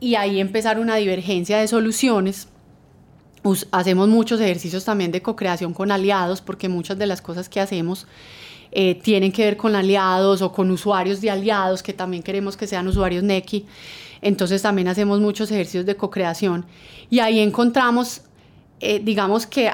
y 0.00 0.14
ahí 0.14 0.40
empezar 0.40 0.78
una 0.78 0.96
divergencia 0.96 1.58
de 1.58 1.68
soluciones. 1.68 2.48
hacemos 3.72 4.08
muchos 4.08 4.40
ejercicios 4.40 4.84
también 4.84 5.12
de 5.12 5.22
co-creación 5.22 5.72
con 5.72 5.90
aliados, 5.90 6.40
porque 6.40 6.68
muchas 6.68 6.98
de 6.98 7.06
las 7.06 7.22
cosas 7.22 7.48
que 7.48 7.60
hacemos 7.60 8.06
eh, 8.70 8.94
tienen 8.96 9.32
que 9.32 9.44
ver 9.44 9.56
con 9.56 9.74
aliados 9.74 10.42
o 10.42 10.52
con 10.52 10.70
usuarios 10.70 11.20
de 11.20 11.30
aliados, 11.30 11.82
que 11.82 11.92
también 11.92 12.22
queremos 12.22 12.56
que 12.56 12.66
sean 12.66 12.86
usuarios 12.86 13.22
Neki. 13.22 13.64
Entonces 14.20 14.62
también 14.62 14.88
hacemos 14.88 15.20
muchos 15.20 15.50
ejercicios 15.50 15.86
de 15.86 15.96
co-creación 15.96 16.66
y 17.08 17.20
ahí 17.20 17.38
encontramos 17.38 18.22
eh, 18.80 19.00
digamos 19.02 19.46
que 19.46 19.70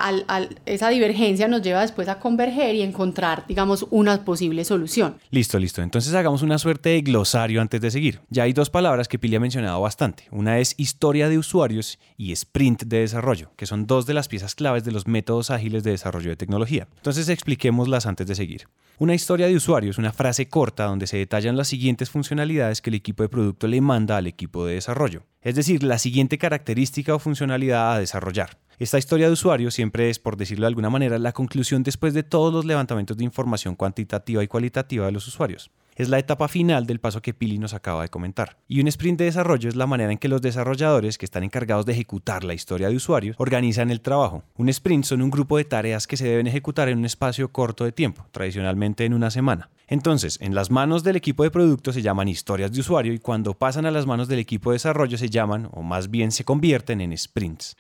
esa 0.67 0.89
divergencia 0.89 1.49
nos 1.49 1.63
lleva 1.63 1.81
después 1.81 2.09
a 2.09 2.19
converger 2.19 2.75
y 2.75 2.83
encontrar, 2.83 3.45
digamos, 3.47 3.87
una 3.91 4.25
posible 4.25 4.65
solución. 4.65 5.17
Listo, 5.31 5.59
listo. 5.59 5.83
Entonces 5.83 6.15
hagamos 6.15 6.43
una 6.43 6.59
suerte 6.59 6.91
de 6.91 7.03
glosario 7.03 7.61
antes 7.61 7.81
de 7.81 7.91
seguir. 7.91 8.21
Ya 8.31 8.45
hay 8.45 8.53
dos 8.53 8.71
palabras 8.71 9.09
que 9.09 9.19
Pili 9.19 9.37
ha 9.37 9.41
mencionado 9.41 9.81
bastante. 9.81 10.25
Una 10.31 10.59
es 10.59 10.75
historia 10.79 11.29
de 11.29 11.39
usuarios 11.39 11.99
y 12.17 12.33
sprint 12.33 12.85
de 12.85 13.01
desarrollo, 13.01 13.51
que 13.57 13.67
son 13.67 13.87
dos 13.87 14.07
de 14.07 14.15
las 14.15 14.29
piezas 14.29 14.55
claves 14.55 14.85
de 14.85 14.93
los 14.93 15.07
métodos 15.07 15.51
ágiles 15.51 15.83
de 15.83 15.93
desarrollo 15.93 16.31
de 16.31 16.37
tecnología. 16.37 16.89
Entonces 16.97 17.29
expliquémoslas 17.29 18.07
antes 18.07 18.27
de 18.27 18.35
seguir. 18.35 18.67
Una 18.97 19.15
historia 19.15 19.49
de 19.49 19.57
usuario 19.57 19.91
es 19.91 19.99
una 19.99 20.13
frase 20.13 20.49
corta 20.49 20.85
donde 20.85 21.09
se 21.09 21.17
detallan 21.17 21.57
las 21.57 21.67
siguientes 21.67 22.11
funcionalidades 22.11 22.81
que 22.81 22.91
el 22.91 22.95
equipo 22.95 23.25
de 23.25 23.29
producto 23.29 23.67
le 23.67 23.81
manda 23.81 24.17
al 24.17 24.29
equipo 24.29 24.65
de 24.67 24.75
desarrollo. 24.75 25.25
Es 25.43 25.57
decir, 25.57 25.83
la 25.83 25.99
siguiente 25.99 26.39
característica 26.39 27.13
o 27.13 27.19
funcionalidad 27.19 27.93
a 27.93 27.99
desarrollar. 27.99 28.57
Esta 28.79 28.99
historia 28.99 29.27
de 29.27 29.33
usuario 29.33 29.73
siempre 29.73 30.11
es, 30.11 30.21
por 30.21 30.37
decirlo 30.37 30.63
de 30.63 30.69
alguna 30.69 30.91
manera, 30.91 31.19
la 31.19 31.33
conclusión 31.33 31.83
después 31.83 32.15
de 32.15 32.23
todos 32.23 32.55
los 32.55 32.65
levantamientos 32.65 33.17
de 33.17 33.25
información 33.25 33.75
cuantitativa 33.75 34.45
y 34.45 34.49
cualitativa 34.49 35.07
de 35.07 35.13
los 35.13 35.27
usuarios. 35.27 35.73
Es 35.95 36.09
la 36.09 36.19
etapa 36.19 36.49
final 36.49 36.87
del 36.87 37.01
paso 37.01 37.23
que 37.23 37.35
Pili 37.35 37.59
nos 37.59 37.75
acaba 37.75 38.03
de 38.03 38.09
comentar. 38.09 38.59
Y 38.69 38.81
un 38.81 38.89
sprint 38.89 39.19
de 39.19 39.27
desarrollo 39.27 39.69
es 39.69 39.77
la 39.77 39.87
manera 39.87 40.13
en 40.13 40.19
que 40.19 40.29
los 40.29 40.43
desarrolladores 40.43 41.19
que 41.19 41.25
están 41.25 41.45
encargados 41.45 41.87
de 41.87 41.93
ejecutar 41.93 42.45
la 42.45 42.55
historia 42.55 42.89
de 42.89 42.97
usuario 42.97 43.35
organizan 43.39 43.91
el 43.91 44.01
trabajo. 44.01 44.45
Un 44.57 44.69
sprint 44.69 45.05
son 45.05 45.23
un 45.23 45.31
grupo 45.31 45.57
de 45.57 45.65
tareas 45.65 46.07
que 46.07 46.17
se 46.17 46.27
deben 46.27 46.47
ejecutar 46.47 46.89
en 46.89 46.99
un 46.99 47.05
espacio 47.05 47.53
corto 47.53 47.85
de 47.85 47.93
tiempo, 47.93 48.27
tradicionalmente 48.31 49.05
en 49.05 49.15
una 49.15 49.31
semana. 49.31 49.71
Entonces, 49.87 50.39
en 50.41 50.55
las 50.55 50.71
manos 50.71 51.05
del 51.05 51.17
equipo 51.17 51.43
de 51.43 51.51
producto 51.51 51.93
se 51.93 52.03
llaman 52.03 52.29
historias 52.29 52.73
de 52.73 52.81
usuario 52.81 53.13
y 53.13 53.19
cuando 53.19 53.55
pasan 53.55 53.87
a 53.87 53.91
las 53.91 54.07
manos 54.07 54.29
del 54.29 54.39
equipo 54.39 54.71
de 54.71 54.77
desarrollo 54.77 55.19
se 55.19 55.29
llaman, 55.29 55.69
o 55.73 55.83
más 55.83 56.11
bien 56.11 56.33
se 56.33 56.45
convierten 56.45 57.01
en 57.01 57.17
sprints. 57.17 57.77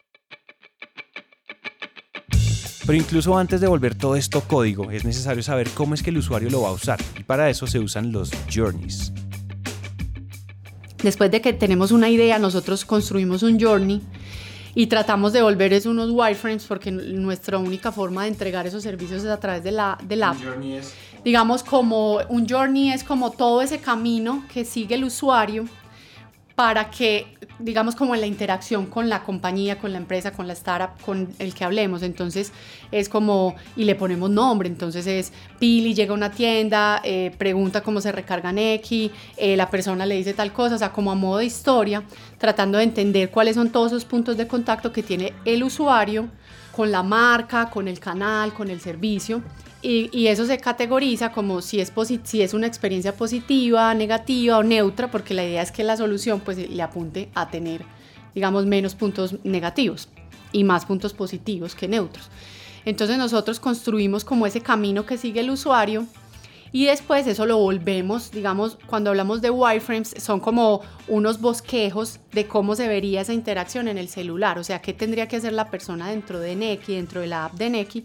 Pero 2.86 2.98
incluso 2.98 3.36
antes 3.38 3.60
de 3.60 3.66
volver 3.66 3.94
todo 3.94 4.14
esto 4.14 4.42
código, 4.42 4.90
es 4.90 5.04
necesario 5.04 5.42
saber 5.42 5.70
cómo 5.70 5.94
es 5.94 6.02
que 6.02 6.10
el 6.10 6.18
usuario 6.18 6.50
lo 6.50 6.62
va 6.62 6.68
a 6.68 6.72
usar, 6.72 7.00
y 7.18 7.22
para 7.22 7.48
eso 7.48 7.66
se 7.66 7.78
usan 7.78 8.12
los 8.12 8.30
journeys. 8.52 9.12
Después 11.02 11.30
de 11.30 11.40
que 11.40 11.52
tenemos 11.52 11.92
una 11.92 12.08
idea, 12.08 12.38
nosotros 12.38 12.84
construimos 12.84 13.42
un 13.42 13.60
journey 13.60 14.02
y 14.74 14.86
tratamos 14.86 15.32
de 15.32 15.42
volver 15.42 15.72
es 15.72 15.86
unos 15.86 16.10
wireframes 16.10 16.64
porque 16.64 16.90
nuestra 16.90 17.58
única 17.58 17.92
forma 17.92 18.22
de 18.22 18.28
entregar 18.28 18.66
esos 18.66 18.82
servicios 18.82 19.22
es 19.22 19.28
a 19.28 19.38
través 19.38 19.62
de 19.62 19.72
la, 19.72 19.98
del 20.02 20.22
app. 20.22 20.36
Digamos 21.24 21.62
como 21.62 22.20
un 22.28 22.46
journey 22.48 22.90
es 22.90 23.04
como 23.04 23.30
todo 23.30 23.62
ese 23.62 23.78
camino 23.78 24.44
que 24.52 24.64
sigue 24.64 24.94
el 24.96 25.04
usuario 25.04 25.66
para 26.54 26.88
que, 26.90 27.26
digamos, 27.58 27.96
como 27.96 28.14
en 28.14 28.20
la 28.20 28.28
interacción 28.28 28.86
con 28.86 29.08
la 29.08 29.24
compañía, 29.24 29.78
con 29.78 29.92
la 29.92 29.98
empresa, 29.98 30.32
con 30.32 30.46
la 30.46 30.52
startup, 30.52 31.00
con 31.04 31.28
el 31.40 31.52
que 31.52 31.64
hablemos. 31.64 32.02
Entonces 32.02 32.52
es 32.92 33.08
como, 33.08 33.56
y 33.76 33.84
le 33.84 33.96
ponemos 33.96 34.30
nombre, 34.30 34.68
entonces 34.68 35.06
es 35.06 35.32
Pili 35.58 35.94
llega 35.94 36.12
a 36.12 36.14
una 36.14 36.30
tienda, 36.30 37.00
eh, 37.02 37.34
pregunta 37.36 37.80
cómo 37.80 38.00
se 38.00 38.12
recarga 38.12 38.52
X, 38.54 39.10
eh, 39.36 39.56
la 39.56 39.68
persona 39.68 40.06
le 40.06 40.16
dice 40.16 40.32
tal 40.32 40.52
cosa, 40.52 40.76
o 40.76 40.78
sea, 40.78 40.92
como 40.92 41.10
a 41.10 41.16
modo 41.16 41.38
de 41.38 41.46
historia, 41.46 42.04
tratando 42.38 42.78
de 42.78 42.84
entender 42.84 43.30
cuáles 43.30 43.56
son 43.56 43.70
todos 43.70 43.90
esos 43.90 44.04
puntos 44.04 44.36
de 44.36 44.46
contacto 44.46 44.92
que 44.92 45.02
tiene 45.02 45.32
el 45.44 45.64
usuario 45.64 46.28
con 46.70 46.92
la 46.92 47.02
marca, 47.02 47.70
con 47.70 47.88
el 47.88 47.98
canal, 47.98 48.52
con 48.52 48.70
el 48.70 48.80
servicio 48.80 49.42
y, 49.84 50.28
eso 50.28 50.46
se 50.46 50.58
categoriza 50.58 51.30
como 51.30 51.60
si 51.60 51.80
es, 51.80 51.92
si 52.22 52.40
es 52.40 52.54
una 52.54 52.66
experiencia 52.66 53.14
positiva, 53.14 53.92
negativa 53.92 54.58
o 54.58 54.62
neutra, 54.62 55.10
porque 55.10 55.34
la 55.34 55.44
idea 55.44 55.60
es 55.60 55.70
que 55.70 55.84
la 55.84 55.96
solución 55.96 56.40
pues, 56.40 56.56
le 56.56 56.82
apunte 56.82 57.28
a 57.34 57.50
tener, 57.50 57.84
digamos, 58.34 58.64
menos 58.64 58.94
puntos 58.94 59.36
negativos 59.44 60.08
y 60.52 60.64
más 60.64 60.86
puntos 60.86 61.12
positivos 61.12 61.74
que 61.74 61.88
neutros. 61.88 62.30
Entonces 62.86 63.18
nosotros 63.18 63.60
construimos 63.60 64.24
como 64.24 64.46
ese 64.46 64.62
camino 64.62 65.04
que 65.04 65.18
sigue 65.18 65.40
el 65.40 65.50
usuario 65.50 66.06
y 66.72 66.86
después 66.86 67.26
eso 67.26 67.46
lo 67.46 67.58
volvemos, 67.58 68.30
digamos, 68.30 68.78
cuando 68.86 69.10
hablamos 69.10 69.40
de 69.42 69.50
wireframes, 69.50 70.14
son 70.18 70.40
como 70.40 70.80
unos 71.08 71.40
bosquejos 71.40 72.20
de 72.32 72.48
cómo 72.48 72.74
se 72.74 72.88
vería 72.88 73.20
esa 73.20 73.32
interacción 73.32 73.86
en 73.86 73.96
el 73.96 74.08
celular, 74.08 74.58
o 74.58 74.64
sea, 74.64 74.80
qué 74.80 74.92
tendría 74.92 75.28
que 75.28 75.36
hacer 75.36 75.52
la 75.52 75.70
persona 75.70 76.08
dentro 76.08 76.40
de 76.40 76.56
Neki, 76.56 76.94
dentro 76.94 77.20
de 77.20 77.28
la 77.28 77.44
app 77.44 77.52
de 77.54 77.70
Neki, 77.70 78.04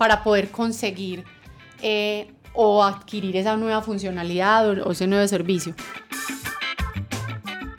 para 0.00 0.24
poder 0.24 0.50
conseguir 0.50 1.24
eh, 1.82 2.32
o 2.54 2.82
adquirir 2.82 3.36
esa 3.36 3.58
nueva 3.58 3.82
funcionalidad 3.82 4.66
o, 4.80 4.92
ese 4.92 5.06
nuevo 5.06 5.28
servicio. 5.28 5.74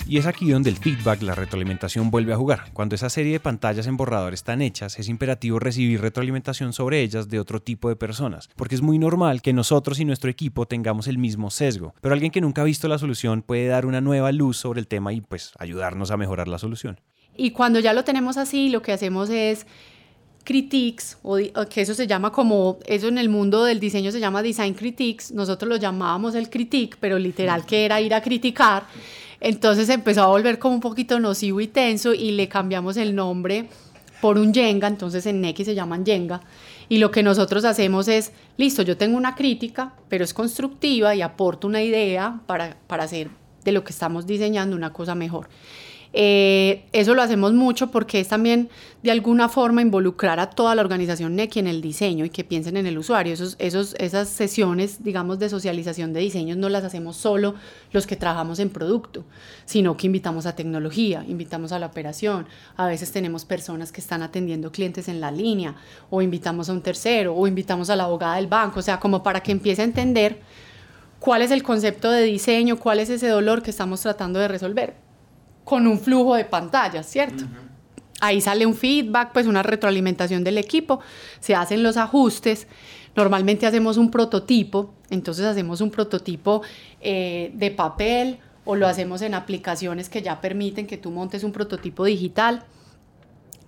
Y 0.06 0.20
es 0.20 0.28
aquí 0.28 0.52
donde 0.52 0.70
el 0.70 0.78
feedback, 0.78 1.24
la 1.24 1.34
retroalimentación 1.34 2.12
vuelve 2.12 2.32
a 2.34 2.38
jugar. 2.38 2.66
Cuando 2.74 2.94
esa 2.94 3.10
serie 3.10 3.32
de 3.32 3.40
pantallas 3.40 3.88
en 3.88 3.98
borrador 3.98 4.36
están 4.36 4.62
hechas, 4.62 5.00
es 5.00 5.10
imperativo 5.10 5.58
recibir 5.58 6.00
retroalimentación 6.00 6.74
sobre 6.74 7.02
ellas 7.02 7.28
de 7.28 7.40
otro 7.40 7.60
tipo 7.60 7.90
de 7.90 7.96
personas, 7.96 8.50
porque 8.56 8.76
es 8.76 8.84
muy 8.84 9.00
normal 9.00 9.42
que 9.42 9.52
nosotros 9.52 10.00
y 10.00 10.06
nuestro 10.06 10.30
equipo 10.30 10.68
tengamos 10.68 11.08
el 11.08 11.18
mismo 11.18 11.50
sesgo, 11.50 11.96
pero 12.02 12.14
alguien 12.14 12.32
que 12.32 12.42
nunca 12.42 12.62
ha 12.62 12.66
visto 12.66 12.88
la 12.88 13.00
solución 13.00 13.42
puede 13.42 13.66
dar 13.66 13.88
una 13.88 14.00
nueva 14.00 14.32
luz 14.32 14.58
sobre 14.58 14.80
el 14.80 14.88
tema 14.88 15.12
y 15.12 15.22
pues 15.22 15.54
ayudarnos 15.58 16.12
a 16.12 16.18
mejorar 16.18 16.48
la 16.48 16.60
solución. 16.60 17.00
Y 17.36 17.50
cuando 17.52 17.80
ya 17.80 17.94
lo 17.94 18.04
tenemos 18.04 18.38
así, 18.38 18.70
lo 18.70 18.84
que 18.84 18.92
hacemos 18.92 19.32
es 19.32 19.66
critiques, 20.44 21.18
o, 21.24 21.38
que 21.70 21.82
eso 21.82 21.94
se 21.94 22.08
llama 22.08 22.32
como, 22.32 22.80
eso 22.86 23.08
en 23.08 23.18
el 23.18 23.30
mundo 23.30 23.64
del 23.64 23.80
diseño 23.80 24.12
se 24.12 24.20
llama 24.20 24.42
design 24.42 24.74
critiques, 24.74 25.32
nosotros 25.32 25.70
lo 25.70 25.76
llamábamos 25.76 26.36
el 26.36 26.50
critique, 26.50 26.98
pero 27.00 27.20
literal 27.20 27.66
que 27.66 27.86
era 27.86 28.02
ir 28.02 28.14
a 28.14 28.22
criticar, 28.22 28.86
entonces 29.40 29.90
empezó 29.90 30.24
a 30.24 30.28
volver 30.28 30.60
como 30.60 30.76
un 30.76 30.82
poquito 30.82 31.20
nocivo 31.20 31.62
y 31.62 31.68
tenso 31.68 32.14
y 32.14 32.32
le 32.32 32.48
cambiamos 32.48 32.98
el 32.98 33.16
nombre 33.16 33.68
por 34.22 34.38
un 34.38 34.54
Jenga, 34.54 34.88
entonces 34.88 35.26
en 35.26 35.44
X 35.44 35.66
se 35.66 35.76
llaman 35.76 36.06
Jenga, 36.06 36.42
y 36.90 36.98
lo 36.98 37.10
que 37.10 37.24
nosotros 37.24 37.66
hacemos 37.66 38.08
es, 38.08 38.32
listo, 38.58 38.82
yo 38.82 38.98
tengo 38.98 39.18
una 39.18 39.36
crítica, 39.36 39.94
pero 40.10 40.24
es 40.24 40.34
constructiva 40.34 41.16
y 41.16 41.22
aporto 41.22 41.68
una 41.68 41.82
idea 41.82 42.42
para, 42.46 42.78
para 42.88 43.04
hacer 43.04 43.30
de 43.64 43.72
lo 43.72 43.84
que 43.84 43.92
estamos 43.92 44.28
diseñando 44.28 44.76
una 44.76 44.94
cosa 44.94 45.16
mejor. 45.16 45.48
Eh, 46.14 46.84
eso 46.92 47.16
lo 47.16 47.22
hacemos 47.22 47.54
mucho 47.54 47.90
porque 47.90 48.20
es 48.20 48.28
también 48.28 48.70
de 49.02 49.12
alguna 49.12 49.48
forma 49.48 49.82
involucrar 49.82 50.42
a 50.42 50.50
toda 50.50 50.76
la 50.76 50.82
organización 50.82 51.36
NECI 51.36 51.60
en 51.60 51.68
el 51.68 51.82
diseño 51.82 52.26
y 52.26 52.30
que 52.30 52.44
piensen 52.44 52.76
en 52.78 52.86
el 52.86 52.98
usuario. 52.98 53.34
Esos, 53.34 53.56
esos, 53.60 53.96
esas 53.98 54.28
sesiones, 54.28 55.04
digamos, 55.04 55.40
de 55.40 55.50
socialización 55.50 56.12
de 56.12 56.20
diseños 56.20 56.58
no 56.58 56.68
las 56.70 56.84
hacemos 56.84 57.16
solo 57.16 57.56
los 57.94 58.06
que 58.06 58.18
trabajamos 58.18 58.60
en 58.60 58.70
producto, 58.70 59.24
sino 59.66 59.96
que 59.96 60.08
invitamos 60.08 60.46
a 60.46 60.56
tecnología, 60.56 61.24
invitamos 61.28 61.72
a 61.72 61.80
la 61.80 61.88
operación. 61.88 62.46
A 62.76 62.88
veces 62.88 63.12
tenemos 63.12 63.46
personas 63.46 63.92
que 63.92 64.02
están 64.02 64.22
atendiendo 64.22 64.72
clientes 64.72 65.08
en 65.08 65.22
la 65.22 65.32
línea 65.32 65.76
o 66.10 66.22
invitamos 66.22 66.70
a 66.70 66.74
un 66.74 66.82
tercero 66.82 67.34
o 67.34 67.48
invitamos 67.48 67.90
a 67.90 67.96
la 67.96 68.04
abogada 68.04 68.36
del 68.36 68.48
banco, 68.48 68.80
o 68.80 68.84
sea, 68.84 69.00
como 69.00 69.24
para 69.24 69.42
que 69.42 69.52
empiece 69.54 69.82
a 69.82 69.86
entender 69.86 70.42
cuál 71.20 71.42
es 71.42 71.52
el 71.52 71.64
concepto 71.64 72.12
de 72.12 72.24
diseño, 72.24 72.78
cuál 72.78 73.00
es 73.00 73.10
ese 73.10 73.30
dolor 73.30 73.64
que 73.64 73.70
estamos 73.70 74.02
tratando 74.02 74.40
de 74.40 74.50
resolver 74.50 75.11
con 75.64 75.88
un 75.88 76.00
flujo 76.00 76.36
de 76.36 76.46
pantallas, 76.46 77.06
¿cierto? 77.06 77.46
Ahí 78.20 78.40
sale 78.42 78.66
un 78.66 78.76
feedback, 78.76 79.32
pues 79.32 79.48
una 79.48 79.64
retroalimentación 79.64 80.44
del 80.44 80.58
equipo, 80.58 81.00
se 81.40 81.56
hacen 81.56 81.82
los 81.82 81.98
ajustes. 81.98 82.68
Normalmente 83.16 83.66
hacemos 83.66 83.98
un 83.98 84.12
prototipo, 84.12 84.94
entonces 85.10 85.46
hacemos 85.46 85.82
un 85.82 85.92
prototipo 85.92 86.62
eh, 87.02 87.52
de 87.56 87.72
papel 87.72 88.40
o 88.64 88.76
lo 88.76 88.88
hacemos 88.88 89.22
en 89.22 89.34
aplicaciones 89.34 90.08
que 90.08 90.22
ya 90.22 90.40
permiten 90.40 90.86
que 90.86 90.98
tú 90.98 91.10
montes 91.10 91.44
un 91.44 91.52
prototipo 91.52 92.06
digital. 92.06 92.64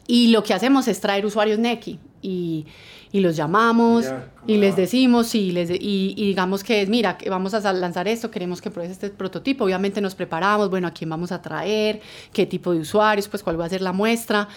Y 0.05 0.27
lo 0.27 0.43
que 0.43 0.53
hacemos 0.53 0.87
es 0.87 0.99
traer 0.99 1.25
usuarios 1.25 1.59
Neki 1.59 1.99
y, 2.23 2.65
y 3.11 3.19
los 3.19 3.35
llamamos 3.35 4.05
y 4.47 4.57
les 4.57 4.75
decimos 4.75 5.27
sí, 5.27 5.51
les 5.51 5.69
y, 5.69 6.15
digamos 6.15 6.63
que 6.63 6.81
es, 6.81 6.89
mira, 6.89 7.17
vamos 7.29 7.53
a 7.53 7.73
lanzar 7.73 8.07
esto, 8.07 8.31
queremos 8.31 8.61
que 8.61 8.71
pruebes 8.71 8.93
este 8.93 9.09
prototipo, 9.11 9.65
obviamente 9.65 10.01
nos 10.01 10.15
preparamos, 10.15 10.69
bueno, 10.69 10.87
a 10.87 10.91
quién 10.91 11.09
vamos 11.09 11.31
a 11.31 11.41
traer, 11.41 12.01
qué 12.31 12.47
tipo 12.47 12.73
de 12.73 12.79
usuarios, 12.79 13.27
pues 13.27 13.43
cuál 13.43 13.59
va 13.59 13.65
a 13.65 13.69
ser 13.69 13.81
la 13.81 13.93
muestra, 13.93 14.47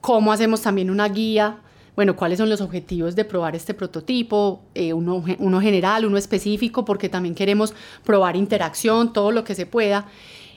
cómo 0.00 0.32
hacemos 0.32 0.62
también 0.62 0.90
una 0.90 1.08
guía, 1.08 1.58
bueno, 1.96 2.14
cuáles 2.14 2.38
son 2.38 2.48
los 2.48 2.60
objetivos 2.60 3.16
de 3.16 3.24
probar 3.24 3.56
este 3.56 3.72
prototipo, 3.72 4.62
eh, 4.74 4.92
uno, 4.92 5.24
uno 5.38 5.60
general, 5.60 6.04
uno 6.04 6.18
específico, 6.18 6.84
porque 6.84 7.08
también 7.08 7.34
queremos 7.34 7.72
probar 8.04 8.36
interacción, 8.36 9.12
todo 9.12 9.30
lo 9.30 9.44
que 9.44 9.54
se 9.54 9.66
pueda. 9.66 10.06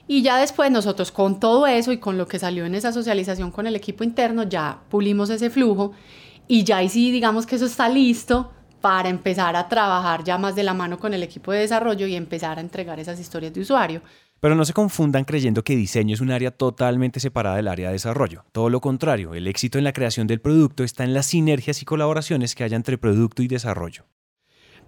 Y 0.08 0.22
ya 0.22 0.38
después 0.38 0.72
nosotros 0.72 1.12
con 1.12 1.40
todo 1.40 1.68
eso 1.68 1.92
y 1.92 1.98
con 1.98 2.18
lo 2.18 2.28
que 2.28 2.40
salió 2.40 2.66
en 2.66 2.76
esa 2.76 2.92
socialización 2.92 3.52
con 3.52 3.68
el 3.68 3.76
equipo 3.76 4.04
interno, 4.04 4.44
ya 4.44 4.80
pulimos 4.90 5.30
ese 5.30 5.50
flujo 5.50 5.94
y 6.48 6.64
ya 6.64 6.78
ahí 6.78 6.90
sí 6.90 7.12
digamos 7.12 7.46
que 7.46 7.56
eso 7.56 7.66
está 7.66 7.90
listo 7.90 8.52
para 8.82 9.10
empezar 9.10 9.56
a 9.56 9.68
trabajar 9.68 10.24
ya 10.24 10.38
más 10.38 10.56
de 10.56 10.64
la 10.64 10.74
mano 10.74 11.00
con 11.00 11.14
el 11.14 11.24
equipo 11.24 11.52
de 11.52 11.60
desarrollo 11.60 12.08
y 12.08 12.16
empezar 12.16 12.58
a 12.58 12.62
entregar 12.62 13.00
esas 13.00 13.20
historias 13.20 13.54
de 13.54 13.62
usuario. 13.62 14.02
Pero 14.40 14.54
no 14.54 14.66
se 14.66 14.74
confundan 14.74 15.26
creyendo 15.26 15.64
que 15.64 15.76
diseño 15.76 16.14
es 16.14 16.22
un 16.22 16.30
área 16.30 16.52
totalmente 16.52 17.20
separada 17.20 17.56
del 17.56 17.68
área 17.68 17.88
de 17.88 17.94
desarrollo. 17.94 18.46
Todo 18.52 18.70
lo 18.70 18.82
contrario, 18.82 19.34
el 19.34 19.48
éxito 19.48 19.80
en 19.80 19.84
la 19.84 19.94
creación 19.94 20.28
del 20.28 20.42
producto 20.42 20.84
está 20.84 21.04
en 21.04 21.16
las 21.16 21.26
sinergias 21.26 21.82
y 21.82 21.86
colaboraciones 21.86 22.54
que 22.54 22.64
haya 22.64 22.78
entre 22.78 23.00
producto 23.00 23.42
y 23.42 23.48
desarrollo. 23.48 24.06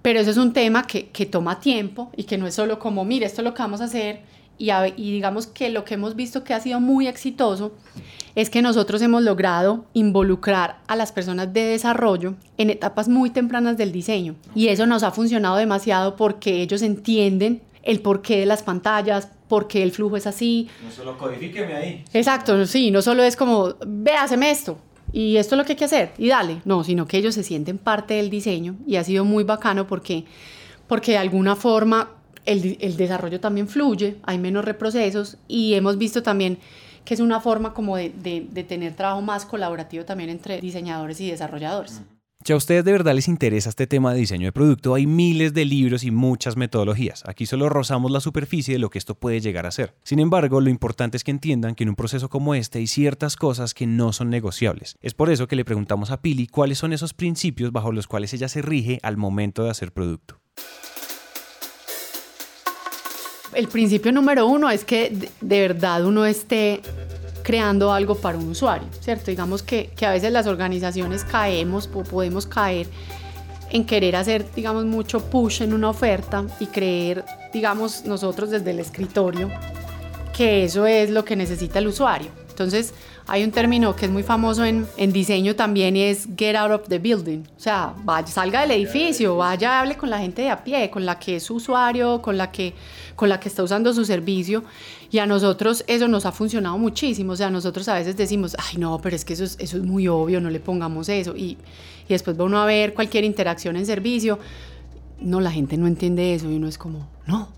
Pero 0.04 0.20
eso 0.20 0.30
es 0.30 0.38
un 0.38 0.54
tema 0.54 0.86
que, 0.86 1.10
que 1.10 1.25
toma 1.25 1.60
tiempo 1.60 2.12
y 2.16 2.24
que 2.24 2.38
no 2.38 2.46
es 2.46 2.56
solo 2.56 2.78
como, 2.78 3.04
mire, 3.04 3.25
esto 3.25 3.42
es 3.42 3.46
lo 3.46 3.54
que 3.54 3.63
vamos 3.63 3.82
a 3.82 3.86
hacer 3.86 4.22
y, 4.60 4.72
y, 4.72 5.12
digamos 5.12 5.48
que 5.48 5.70
lo 5.70 5.86
que 5.86 5.96
hemos 5.96 6.16
visto 6.16 6.44
que 6.44 6.54
ha 6.54 6.60
sido 6.60 6.80
muy 6.80 7.08
exitoso 7.08 7.72
es 8.36 8.50
que 8.50 8.62
nosotros 8.62 9.01
hemos 9.01 9.24
logrado 9.24 9.86
involucrar 9.94 10.80
a 10.88 10.96
las 10.96 11.12
personas 11.12 11.51
de 11.51 11.63
desarrollo 11.63 12.36
en 12.58 12.70
etapas 12.70 13.10
muy 13.10 13.32
tempranas 13.32 13.78
del 13.78 13.92
diseño. 13.92 14.36
Y 14.54 14.68
eso 14.68 14.86
nos 14.86 15.04
ha 15.04 15.12
funcionado 15.12 15.56
demasiado 15.56 16.16
porque 16.16 16.62
ellos 16.62 16.82
entienden 16.82 17.62
el 17.84 18.01
porqué 18.01 18.39
de 18.39 18.46
las 18.46 18.62
pantallas, 18.62 19.30
por 19.48 19.68
qué 19.68 19.82
el 19.82 19.92
flujo 19.92 20.18
es 20.18 20.28
así. 20.28 20.70
No 20.84 20.92
solo 20.92 21.18
codifíqueme 21.18 21.74
ahí. 21.74 22.06
Exacto, 22.13 22.66
sí, 22.66 22.92
no 22.92 23.01
solo 23.01 23.24
es 23.24 23.36
como, 23.36 23.75
ve, 23.86 24.12
haceme 24.12 24.51
esto, 24.51 24.78
y 25.12 25.38
esto 25.38 25.56
es 25.56 25.58
lo 25.58 25.66
que 25.66 25.74
hay 25.74 25.78
que 25.78 25.86
hacer, 25.86 26.12
y 26.18 26.28
dale. 26.28 26.62
No, 26.66 26.84
sino 26.84 27.08
que 27.08 27.18
ellos 27.18 27.36
se 27.36 27.44
sienten 27.44 27.78
parte 27.78 28.16
del 28.16 28.30
diseño 28.30 28.75
y 28.86 28.98
ha 28.98 29.04
sido 29.04 29.25
muy 29.25 29.44
bacano 29.44 29.88
porque, 29.88 30.25
porque 30.88 31.13
de 31.13 31.18
alguna 31.18 31.56
forma 31.56 32.10
el, 32.50 32.98
desarrollo 32.98 33.39
también 33.39 33.68
fluye, 33.68 34.18
hay 34.24 34.38
menos 34.38 34.65
reprocesos 34.65 35.38
y 35.48 35.74
hemos 35.75 35.98
visto 35.98 36.24
también 36.24 36.58
que 37.06 37.13
es 37.13 37.20
una 37.20 37.39
forma 37.39 37.74
como 37.74 37.98
de, 37.98 38.10
de, 38.10 38.48
de, 38.51 38.63
tener 38.63 38.96
trabajo 38.96 39.22
más 39.22 39.46
colaborativo 39.46 40.06
también 40.06 40.29
entre 40.29 40.60
diseñadores 40.60 41.20
y 41.22 41.29
desarrolladores. 41.29 42.01
Si 42.46 42.53
a 42.53 42.56
ustedes 42.56 42.86
de 42.86 42.94
verdad 42.94 43.13
les 43.13 43.27
interesa 43.27 43.68
este 43.68 43.86
tema 43.86 44.13
de 44.13 44.20
diseño 44.20 44.46
de 44.46 44.53
producto, 44.53 44.96
hay 44.96 45.06
miles 45.06 45.53
de 45.53 45.65
libros 45.65 46.06
y 46.06 46.12
muchas 46.12 46.56
metodologías. 46.56 47.24
Aquí 47.27 47.46
solo 47.46 47.68
rozamos 47.68 48.12
la 48.12 48.22
superficie 48.22 48.75
de 48.75 48.79
lo 48.79 48.89
que 48.89 48.98
esto 48.98 49.13
puede 49.13 49.41
llegar 49.41 49.65
a 49.65 49.72
ser. 49.72 49.94
Sin 50.03 50.20
embargo, 50.20 50.62
lo 50.62 50.70
importante 50.70 51.18
es 51.18 51.25
que 51.25 51.32
entiendan 51.32 51.75
que 51.75 51.84
en 51.84 51.89
un 51.89 51.96
proceso 51.98 52.29
como 52.29 52.56
este 52.56 52.79
hay 52.79 52.88
ciertas 52.88 53.36
cosas 53.36 53.74
que 53.74 53.88
no 53.88 54.13
son 54.13 54.29
negociables. 54.29 54.96
Es 55.01 55.13
por 55.13 55.29
eso 55.29 55.48
que 55.48 55.58
le 55.58 55.65
preguntamos 55.65 56.12
a 56.12 56.22
Pili 56.22 56.48
cuáles 56.48 56.77
son 56.77 56.94
esos 56.94 57.13
principios 57.13 57.74
bajo 57.74 57.91
los 57.91 58.08
cuales 58.08 58.34
ella 58.34 58.48
se 58.48 58.62
rige 58.62 59.00
al 59.03 59.18
momento 59.18 59.65
de 59.65 59.72
hacer 59.72 59.91
producto. 59.91 60.39
El 63.53 63.68
principio 63.68 64.12
número 64.12 64.48
uno 64.48 64.70
es 64.70 64.86
que 64.86 65.29
de 65.41 65.60
verdad 65.62 66.06
uno 66.06 66.25
esté 66.25 66.82
creando 67.44 67.91
algo 67.91 68.15
para 68.15 68.38
un 68.38 68.50
usuario, 68.50 68.88
¿cierto? 69.01 69.32
Digamos 69.32 69.63
que, 69.63 69.91
que 69.96 70.06
a 70.06 70.12
veces 70.12 70.32
las 70.32 70.46
organizaciones 70.46 71.24
caemos 71.24 71.89
o 71.94 72.03
podemos 72.03 72.46
caer 72.46 72.88
en 73.72 73.86
querer 73.86 74.15
hacer, 74.15 74.46
digamos, 74.56 74.86
mucho 74.86 75.20
push 75.29 75.62
en 75.62 75.74
una 75.74 75.89
oferta 75.89 76.46
y 76.60 76.68
creer, 76.68 77.24
digamos, 77.53 78.06
nosotros 78.06 78.50
desde 78.50 78.72
el 78.72 78.79
escritorio, 78.79 79.50
que 80.36 80.63
eso 80.63 80.86
es 80.88 81.10
lo 81.10 81.25
que 81.25 81.36
necesita 81.36 81.79
el 81.79 81.88
usuario. 81.88 82.29
Entonces, 82.50 82.94
hay 83.29 83.43
un 83.43 83.51
término 83.51 83.95
que 83.95 84.05
es 84.05 84.12
muy 84.12 84.24
famoso 84.24 84.65
en, 84.65 84.88
en, 84.98 85.13
diseño 85.13 85.55
también 85.55 85.95
y 85.95 86.01
es 86.01 86.27
get 86.36 86.55
out 86.55 86.71
of 86.71 86.88
the 86.88 86.98
building. 86.98 87.43
O 87.55 87.59
sea, 87.59 87.93
vaya, 88.03 88.25
salga 88.25 88.62
del 88.62 88.71
edificio, 88.71 89.38
vaya, 89.38 89.79
hable 89.79 89.95
con 89.95 90.09
la 90.09 90.17
gente 90.17 90.41
de 90.41 90.50
a 90.50 90.63
pie, 90.63 90.89
con 90.89 91.05
la 91.05 91.19
que 91.19 91.36
es 91.36 91.50
usuario, 91.51 92.24
con 92.24 92.38
la 92.38 92.51
que, 92.51 92.74
con 93.15 93.29
la 93.29 93.39
que 93.39 93.48
está 93.48 93.62
usando 93.62 93.93
su 93.93 94.03
servicio. 94.03 94.63
Y 95.12 95.19
a 95.19 95.27
nosotros 95.27 95.83
eso 95.86 96.07
nos 96.07 96.25
ha 96.25 96.31
funcionado 96.31 96.77
muchísimo. 96.79 97.33
O 97.33 97.36
sea, 97.36 97.51
nosotros 97.51 97.88
a 97.88 97.93
veces 97.93 98.17
decimos, 98.17 98.55
ay, 98.57 98.77
no, 98.79 99.00
pero 99.00 99.15
es 99.15 99.24
que 99.24 99.33
eso 99.33 99.43
es, 99.43 99.57
eso 99.59 99.77
es 99.77 99.83
muy 99.83 100.07
obvio, 100.07 100.41
no 100.41 100.50
le 100.50 100.59
pongamos 100.59 101.07
eso. 101.07 101.36
Y, 101.36 101.57
y 102.07 102.09
después 102.09 102.39
va 102.39 102.45
uno 102.45 102.59
a 102.59 102.65
ver 102.65 102.95
cualquier 102.95 103.24
interacción 103.24 103.75
en 103.75 103.86
servicio. 103.86 104.39
No, 105.21 105.39
la 105.39 105.51
gente 105.51 105.77
no 105.77 105.86
entiende 105.86 106.33
eso 106.33 106.50
y 106.50 106.55
uno 106.55 106.67
es 106.67 106.79
como, 106.79 107.07
no, 107.27 107.50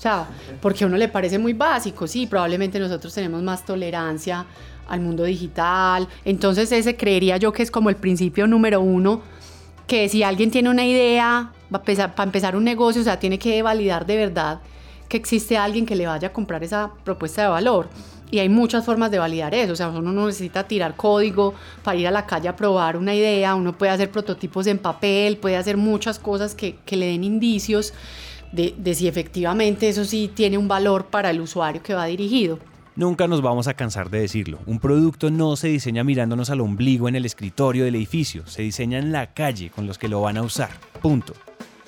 o 0.00 0.02
sea, 0.02 0.26
porque 0.62 0.84
a 0.84 0.86
uno 0.86 0.96
le 0.96 1.08
parece 1.08 1.38
muy 1.38 1.52
básico, 1.52 2.06
sí, 2.06 2.26
probablemente 2.26 2.80
nosotros 2.80 3.12
tenemos 3.12 3.42
más 3.42 3.66
tolerancia 3.66 4.46
al 4.90 5.00
mundo 5.00 5.24
digital. 5.24 6.08
Entonces 6.24 6.70
ese 6.72 6.96
creería 6.96 7.38
yo 7.38 7.52
que 7.52 7.62
es 7.62 7.70
como 7.70 7.88
el 7.88 7.96
principio 7.96 8.46
número 8.46 8.80
uno, 8.80 9.22
que 9.86 10.08
si 10.08 10.22
alguien 10.22 10.50
tiene 10.50 10.68
una 10.68 10.84
idea 10.84 11.52
para 11.70 12.24
empezar 12.24 12.56
un 12.56 12.64
negocio, 12.64 13.00
o 13.00 13.04
sea, 13.04 13.18
tiene 13.18 13.38
que 13.38 13.62
validar 13.62 14.04
de 14.06 14.16
verdad 14.16 14.60
que 15.08 15.16
existe 15.16 15.56
alguien 15.56 15.86
que 15.86 15.96
le 15.96 16.06
vaya 16.06 16.28
a 16.28 16.32
comprar 16.32 16.62
esa 16.62 16.92
propuesta 17.04 17.42
de 17.42 17.48
valor. 17.48 17.88
Y 18.30 18.38
hay 18.38 18.48
muchas 18.48 18.84
formas 18.84 19.10
de 19.10 19.18
validar 19.18 19.52
eso. 19.54 19.72
O 19.72 19.76
sea, 19.76 19.88
uno 19.88 20.12
no 20.12 20.26
necesita 20.26 20.62
tirar 20.68 20.94
código 20.94 21.54
para 21.82 21.98
ir 21.98 22.06
a 22.06 22.12
la 22.12 22.26
calle 22.26 22.48
a 22.48 22.54
probar 22.54 22.96
una 22.96 23.12
idea. 23.12 23.56
Uno 23.56 23.76
puede 23.76 23.90
hacer 23.90 24.12
prototipos 24.12 24.68
en 24.68 24.78
papel, 24.78 25.36
puede 25.36 25.56
hacer 25.56 25.76
muchas 25.76 26.20
cosas 26.20 26.54
que, 26.54 26.78
le 26.90 27.06
den 27.06 27.24
indicios 27.24 27.92
de 28.52 28.94
si 28.94 29.08
efectivamente 29.08 29.88
eso 29.88 30.04
sí 30.04 30.30
tiene 30.32 30.58
un 30.58 30.68
valor 30.68 31.06
para 31.06 31.30
el 31.30 31.40
usuario 31.40 31.82
que 31.82 31.94
va 31.94 32.04
dirigido. 32.04 32.60
Nunca 33.00 33.26
nos 33.26 33.40
vamos 33.40 33.66
a 33.66 33.72
cansar 33.72 34.10
de 34.10 34.20
decirlo. 34.20 34.58
Un 34.66 34.78
producto 34.78 35.30
no 35.30 35.56
se 35.56 35.68
diseña 35.68 36.04
mirándonos 36.04 36.50
al 36.50 36.60
ombligo 36.60 37.08
en 37.08 37.16
el 37.16 37.24
escritorio 37.24 37.86
del 37.86 37.94
edificio, 37.94 38.46
se 38.46 38.60
diseña 38.60 38.98
en 38.98 39.10
la 39.10 39.32
calle 39.32 39.70
con 39.70 39.86
los 39.86 39.96
que 39.96 40.06
lo 40.06 40.20
van 40.20 40.36
a 40.36 40.42
usar. 40.42 40.68
Punto. 41.00 41.32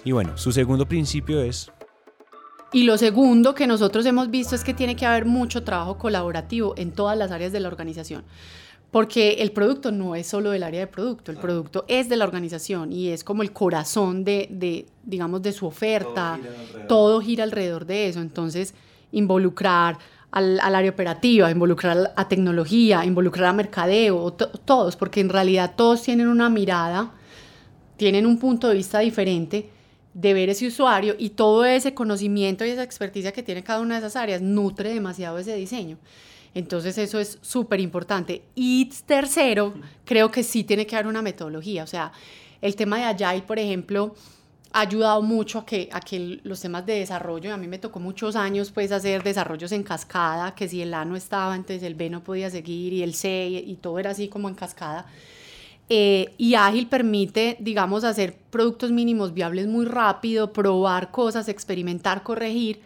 Y 0.06 0.12
bueno, 0.12 0.38
su 0.38 0.52
segundo 0.52 0.88
principio 0.88 1.42
es... 1.42 1.70
Y 2.72 2.84
lo 2.84 2.96
segundo 2.96 3.54
que 3.54 3.66
nosotros 3.66 4.06
hemos 4.06 4.30
visto 4.30 4.54
es 4.54 4.64
que 4.64 4.72
tiene 4.72 4.96
que 4.96 5.04
haber 5.04 5.26
mucho 5.26 5.64
trabajo 5.64 5.98
colaborativo 5.98 6.72
en 6.78 6.92
todas 6.92 7.18
las 7.18 7.30
áreas 7.30 7.52
de 7.52 7.60
la 7.60 7.68
organización. 7.68 8.24
Porque 8.90 9.32
el 9.40 9.52
producto 9.52 9.92
no 9.92 10.14
es 10.14 10.26
solo 10.26 10.52
del 10.52 10.62
área 10.62 10.80
de 10.80 10.86
producto, 10.86 11.30
el 11.30 11.36
producto 11.36 11.84
es 11.88 12.08
de 12.08 12.16
la 12.16 12.24
organización 12.24 12.90
y 12.90 13.08
es 13.08 13.22
como 13.22 13.42
el 13.42 13.52
corazón 13.52 14.24
de, 14.24 14.48
de 14.50 14.86
digamos, 15.02 15.42
de 15.42 15.52
su 15.52 15.66
oferta. 15.66 16.40
Todo 16.42 16.66
gira, 16.66 16.86
todo 16.86 17.20
gira 17.20 17.44
alrededor 17.44 17.84
de 17.84 18.08
eso. 18.08 18.22
Entonces, 18.22 18.74
involucrar 19.10 19.98
al, 20.32 20.58
al, 20.60 20.74
área 20.74 20.90
operativa, 20.90 21.50
involucrar 21.50 22.12
a 22.16 22.28
tecnología, 22.28 23.04
involucrar 23.04 23.50
a 23.50 23.52
mercadeo, 23.52 24.32
todos, 24.32 24.96
porque 24.96 25.20
en 25.20 25.28
realidad 25.28 25.74
todos 25.76 26.02
tienen 26.02 26.26
una 26.26 26.50
mirada, 26.50 27.12
tienen 27.96 28.26
un 28.26 28.38
punto 28.38 28.68
de 28.68 28.74
vista 28.74 28.98
diferente 28.98 29.70
de 30.14 30.34
ver 30.34 30.50
ese 30.50 30.66
usuario 30.66 31.14
y 31.18 31.30
todo 31.30 31.64
ese 31.64 31.94
conocimiento 31.94 32.64
y 32.64 32.70
esa 32.70 32.82
experticia 32.82 33.32
que 33.32 33.42
tiene 33.42 33.62
cada 33.62 33.80
una 33.80 33.94
de 33.94 34.00
esas 34.00 34.16
áreas 34.16 34.42
nutre 34.42 34.92
demasiado 34.92 35.38
ese 35.38 35.54
diseño. 35.54 35.98
Entonces 36.54 36.98
eso 36.98 37.18
es 37.18 37.38
súper 37.40 37.80
importante. 37.80 38.42
Y 38.54 38.90
tercero, 39.06 39.74
creo 40.04 40.30
que 40.30 40.42
sí 40.42 40.64
tiene 40.64 40.86
que 40.86 40.96
haber 40.96 41.06
una 41.06 41.22
metodología. 41.22 41.82
O 41.82 41.86
sea, 41.86 42.12
el 42.60 42.76
tema 42.76 42.98
de 42.98 43.04
Agile, 43.04 43.42
por 43.46 43.58
ejemplo, 43.58 44.14
ha 44.72 44.80
ayudado 44.80 45.22
mucho 45.22 45.58
a 45.58 45.66
que, 45.66 45.88
a 45.92 46.00
que 46.00 46.40
los 46.42 46.60
temas 46.60 46.86
de 46.86 46.94
desarrollo, 46.94 47.52
a 47.52 47.56
mí 47.56 47.66
me 47.66 47.78
tocó 47.78 48.00
muchos 48.00 48.36
años 48.36 48.70
pues 48.70 48.90
hacer 48.90 49.22
desarrollos 49.22 49.72
en 49.72 49.82
cascada, 49.82 50.54
que 50.54 50.68
si 50.68 50.80
el 50.80 50.94
A 50.94 51.04
no 51.04 51.14
estaba, 51.14 51.54
entonces 51.54 51.82
el 51.82 51.94
B 51.94 52.08
no 52.08 52.24
podía 52.24 52.50
seguir 52.50 52.92
y 52.92 53.02
el 53.02 53.14
C 53.14 53.48
y, 53.66 53.74
todo 53.76 53.98
era 53.98 54.10
así 54.10 54.28
como 54.28 54.48
en 54.48 54.54
cascada. 54.54 55.06
Eh, 55.88 56.32
y 56.38 56.54
ágil 56.54 56.86
permite, 56.86 57.56
digamos, 57.60 58.04
hacer 58.04 58.34
productos 58.50 58.92
mínimos 58.92 59.34
viables 59.34 59.66
muy 59.66 59.84
rápido, 59.84 60.52
probar 60.52 61.10
cosas, 61.10 61.48
experimentar, 61.48 62.22
corregir, 62.22 62.80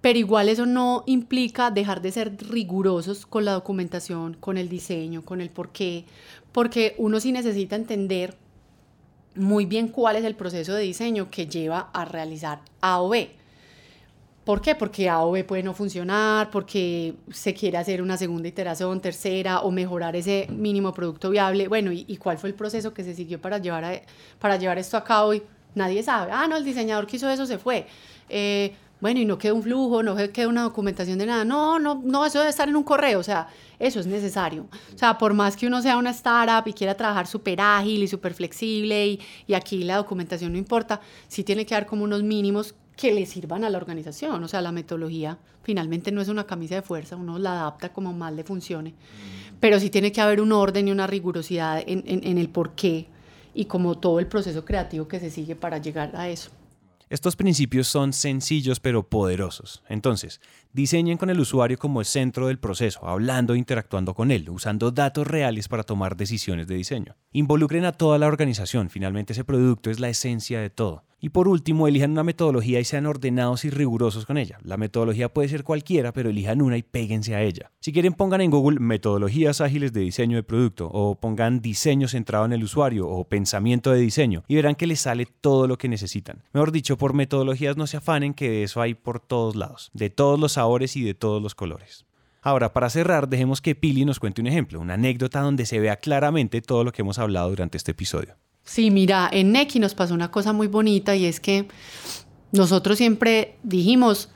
pero 0.00 0.18
igual 0.18 0.48
eso 0.48 0.64
no 0.64 1.02
implica 1.06 1.70
dejar 1.70 2.00
de 2.00 2.12
ser 2.12 2.36
rigurosos 2.48 3.26
con 3.26 3.44
la 3.44 3.52
documentación, 3.52 4.34
con 4.40 4.56
el 4.56 4.68
diseño, 4.70 5.22
con 5.22 5.42
el 5.42 5.50
por 5.50 5.70
qué, 5.70 6.06
porque 6.52 6.94
uno 6.98 7.20
sí 7.20 7.32
necesita 7.32 7.76
entender 7.76 8.36
muy 9.34 9.66
bien 9.66 9.88
cuál 9.88 10.16
es 10.16 10.24
el 10.24 10.34
proceso 10.34 10.74
de 10.74 10.82
diseño 10.82 11.30
que 11.30 11.46
lleva 11.46 11.90
a 11.92 12.04
realizar 12.04 12.60
A 12.80 13.00
o 13.00 13.08
B. 13.08 13.30
¿Por 14.44 14.60
qué? 14.60 14.74
Porque 14.74 15.08
A 15.08 15.24
o 15.24 15.32
B 15.32 15.42
puede 15.44 15.62
no 15.62 15.72
funcionar, 15.72 16.50
porque 16.50 17.14
se 17.32 17.54
quiere 17.54 17.78
hacer 17.78 18.02
una 18.02 18.18
segunda 18.18 18.46
iteración, 18.46 19.00
tercera, 19.00 19.60
o 19.60 19.70
mejorar 19.70 20.16
ese 20.16 20.46
mínimo 20.50 20.92
producto 20.92 21.30
viable. 21.30 21.66
Bueno, 21.66 21.90
¿y, 21.92 22.16
cuál 22.18 22.36
fue 22.36 22.50
el 22.50 22.54
proceso 22.54 22.92
que 22.92 23.02
se 23.02 23.14
siguió 23.14 23.40
para 23.40 23.56
llevar, 23.58 24.02
para 24.38 24.56
llevar 24.56 24.78
esto 24.78 24.98
a 24.98 25.04
cabo? 25.04 25.32
Y 25.32 25.42
nadie 25.74 26.02
sabe. 26.02 26.30
Ah, 26.32 26.46
no, 26.46 26.56
el 26.58 26.64
diseñador 26.64 27.06
que 27.06 27.16
hizo 27.16 27.28
eso 27.30 27.46
se 27.46 27.56
fue. 27.56 27.86
Eh, 28.28 28.74
bueno, 29.04 29.20
y 29.20 29.26
no 29.26 29.36
queda 29.36 29.52
un 29.52 29.62
flujo, 29.62 30.02
no 30.02 30.16
queda 30.32 30.48
una 30.48 30.62
documentación 30.62 31.18
de 31.18 31.26
nada. 31.26 31.44
No, 31.44 31.78
no, 31.78 32.00
no, 32.02 32.24
eso 32.24 32.38
debe 32.38 32.48
estar 32.48 32.70
en 32.70 32.74
un 32.74 32.84
correo. 32.84 33.18
O 33.18 33.22
sea, 33.22 33.48
eso 33.78 34.00
es 34.00 34.06
necesario. 34.06 34.66
O 34.94 34.98
sea, 34.98 35.18
por 35.18 35.34
más 35.34 35.58
que 35.58 35.66
uno 35.66 35.82
sea 35.82 35.98
una 35.98 36.08
startup 36.08 36.66
y 36.66 36.72
quiera 36.72 36.94
trabajar 36.94 37.26
súper 37.26 37.60
ágil 37.60 38.02
y 38.02 38.08
súper 38.08 38.32
flexible 38.32 39.06
y, 39.06 39.20
y, 39.46 39.52
aquí 39.52 39.84
la 39.84 39.98
documentación 39.98 40.52
no 40.52 40.58
importa, 40.58 41.02
sí 41.28 41.44
tiene 41.44 41.66
que 41.66 41.74
dar 41.74 41.84
como 41.84 42.02
unos 42.02 42.22
mínimos 42.22 42.74
que 42.96 43.12
le 43.12 43.26
sirvan 43.26 43.62
a 43.64 43.68
la 43.68 43.76
organización. 43.76 44.42
O 44.42 44.48
sea, 44.48 44.62
la 44.62 44.72
metodología 44.72 45.36
finalmente 45.62 46.10
no 46.10 46.22
es 46.22 46.28
una 46.28 46.44
camisa 46.46 46.76
de 46.76 46.80
fuerza, 46.80 47.16
uno 47.16 47.38
la 47.38 47.60
adapta 47.60 47.92
como 47.92 48.10
más 48.14 48.32
le 48.32 48.42
funcione. 48.42 48.92
Mm. 48.92 49.56
Pero 49.60 49.80
sí 49.80 49.90
tiene 49.90 50.12
que 50.12 50.22
haber 50.22 50.40
un 50.40 50.50
orden 50.50 50.88
y 50.88 50.92
una 50.92 51.06
rigurosidad 51.06 51.84
en, 51.86 52.04
en, 52.06 52.26
en 52.26 52.38
el 52.38 52.48
por 52.48 52.70
qué 52.70 53.08
y 53.52 53.66
como 53.66 53.98
todo 53.98 54.18
el 54.18 54.28
proceso 54.28 54.64
creativo 54.64 55.06
que 55.06 55.20
se 55.20 55.28
sigue 55.28 55.56
para 55.56 55.76
llegar 55.76 56.16
a 56.16 56.30
eso. 56.30 56.50
Estos 57.14 57.36
principios 57.36 57.86
son 57.86 58.12
sencillos 58.12 58.80
pero 58.80 59.08
poderosos. 59.08 59.84
Entonces, 59.88 60.40
diseñen 60.72 61.16
con 61.16 61.30
el 61.30 61.38
usuario 61.38 61.78
como 61.78 62.00
el 62.00 62.06
centro 62.06 62.48
del 62.48 62.58
proceso, 62.58 63.06
hablando 63.06 63.54
e 63.54 63.58
interactuando 63.58 64.14
con 64.14 64.32
él, 64.32 64.50
usando 64.50 64.90
datos 64.90 65.24
reales 65.24 65.68
para 65.68 65.84
tomar 65.84 66.16
decisiones 66.16 66.66
de 66.66 66.74
diseño. 66.74 67.14
Involucren 67.30 67.84
a 67.84 67.92
toda 67.92 68.18
la 68.18 68.26
organización, 68.26 68.90
finalmente 68.90 69.32
ese 69.32 69.44
producto 69.44 69.92
es 69.92 70.00
la 70.00 70.08
esencia 70.08 70.60
de 70.60 70.70
todo. 70.70 71.04
Y 71.24 71.30
por 71.30 71.48
último, 71.48 71.88
elijan 71.88 72.10
una 72.10 72.22
metodología 72.22 72.80
y 72.80 72.84
sean 72.84 73.06
ordenados 73.06 73.64
y 73.64 73.70
rigurosos 73.70 74.26
con 74.26 74.36
ella. 74.36 74.58
La 74.62 74.76
metodología 74.76 75.32
puede 75.32 75.48
ser 75.48 75.64
cualquiera, 75.64 76.12
pero 76.12 76.28
elijan 76.28 76.60
una 76.60 76.76
y 76.76 76.82
péguense 76.82 77.34
a 77.34 77.40
ella. 77.40 77.72
Si 77.80 77.94
quieren, 77.94 78.12
pongan 78.12 78.42
en 78.42 78.50
Google 78.50 78.78
metodologías 78.78 79.62
ágiles 79.62 79.94
de 79.94 80.02
diseño 80.02 80.36
de 80.36 80.42
producto 80.42 80.90
o 80.92 81.14
pongan 81.14 81.62
diseño 81.62 82.08
centrado 82.08 82.44
en 82.44 82.52
el 82.52 82.62
usuario 82.62 83.08
o 83.08 83.26
pensamiento 83.26 83.90
de 83.90 84.00
diseño 84.00 84.44
y 84.48 84.56
verán 84.56 84.74
que 84.74 84.86
les 84.86 85.00
sale 85.00 85.24
todo 85.24 85.66
lo 85.66 85.78
que 85.78 85.88
necesitan. 85.88 86.42
Mejor 86.52 86.72
dicho, 86.72 86.98
por 86.98 87.14
metodologías 87.14 87.78
no 87.78 87.86
se 87.86 87.96
afanen 87.96 88.34
que 88.34 88.50
de 88.50 88.64
eso 88.64 88.82
hay 88.82 88.92
por 88.92 89.18
todos 89.18 89.56
lados, 89.56 89.90
de 89.94 90.10
todos 90.10 90.38
los 90.38 90.52
sabores 90.52 90.94
y 90.94 91.04
de 91.04 91.14
todos 91.14 91.42
los 91.42 91.54
colores. 91.54 92.04
Ahora, 92.42 92.74
para 92.74 92.90
cerrar, 92.90 93.30
dejemos 93.30 93.62
que 93.62 93.74
Pili 93.74 94.04
nos 94.04 94.20
cuente 94.20 94.42
un 94.42 94.46
ejemplo, 94.46 94.78
una 94.78 94.92
anécdota 94.92 95.40
donde 95.40 95.64
se 95.64 95.80
vea 95.80 95.96
claramente 95.96 96.60
todo 96.60 96.84
lo 96.84 96.92
que 96.92 97.00
hemos 97.00 97.18
hablado 97.18 97.48
durante 97.48 97.78
este 97.78 97.92
episodio. 97.92 98.36
Sí, 98.64 98.90
mira, 98.90 99.28
en 99.30 99.52
Neki 99.52 99.78
nos 99.78 99.94
pasó 99.94 100.14
una 100.14 100.30
cosa 100.30 100.52
muy 100.52 100.66
bonita 100.66 101.14
y 101.14 101.26
es 101.26 101.38
que 101.38 101.68
nosotros 102.50 102.96
siempre 102.96 103.56
dijimos, 103.62 104.30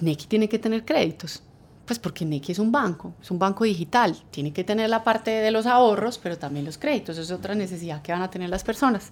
Neki 0.00 0.26
tiene 0.26 0.48
que 0.48 0.58
tener 0.58 0.84
créditos. 0.84 1.42
Pues 1.84 1.98
porque 1.98 2.24
Neki 2.24 2.52
es 2.52 2.58
un 2.58 2.70
banco, 2.70 3.14
es 3.20 3.30
un 3.30 3.38
banco 3.38 3.64
digital, 3.64 4.14
tiene 4.30 4.52
que 4.52 4.62
tener 4.62 4.90
la 4.90 5.02
parte 5.02 5.30
de 5.30 5.50
los 5.50 5.66
ahorros, 5.66 6.18
pero 6.18 6.36
también 6.36 6.66
los 6.66 6.76
créditos, 6.76 7.16
es 7.16 7.30
otra 7.30 7.54
necesidad 7.54 8.02
que 8.02 8.12
van 8.12 8.22
a 8.22 8.30
tener 8.30 8.50
las 8.50 8.62
personas. 8.62 9.10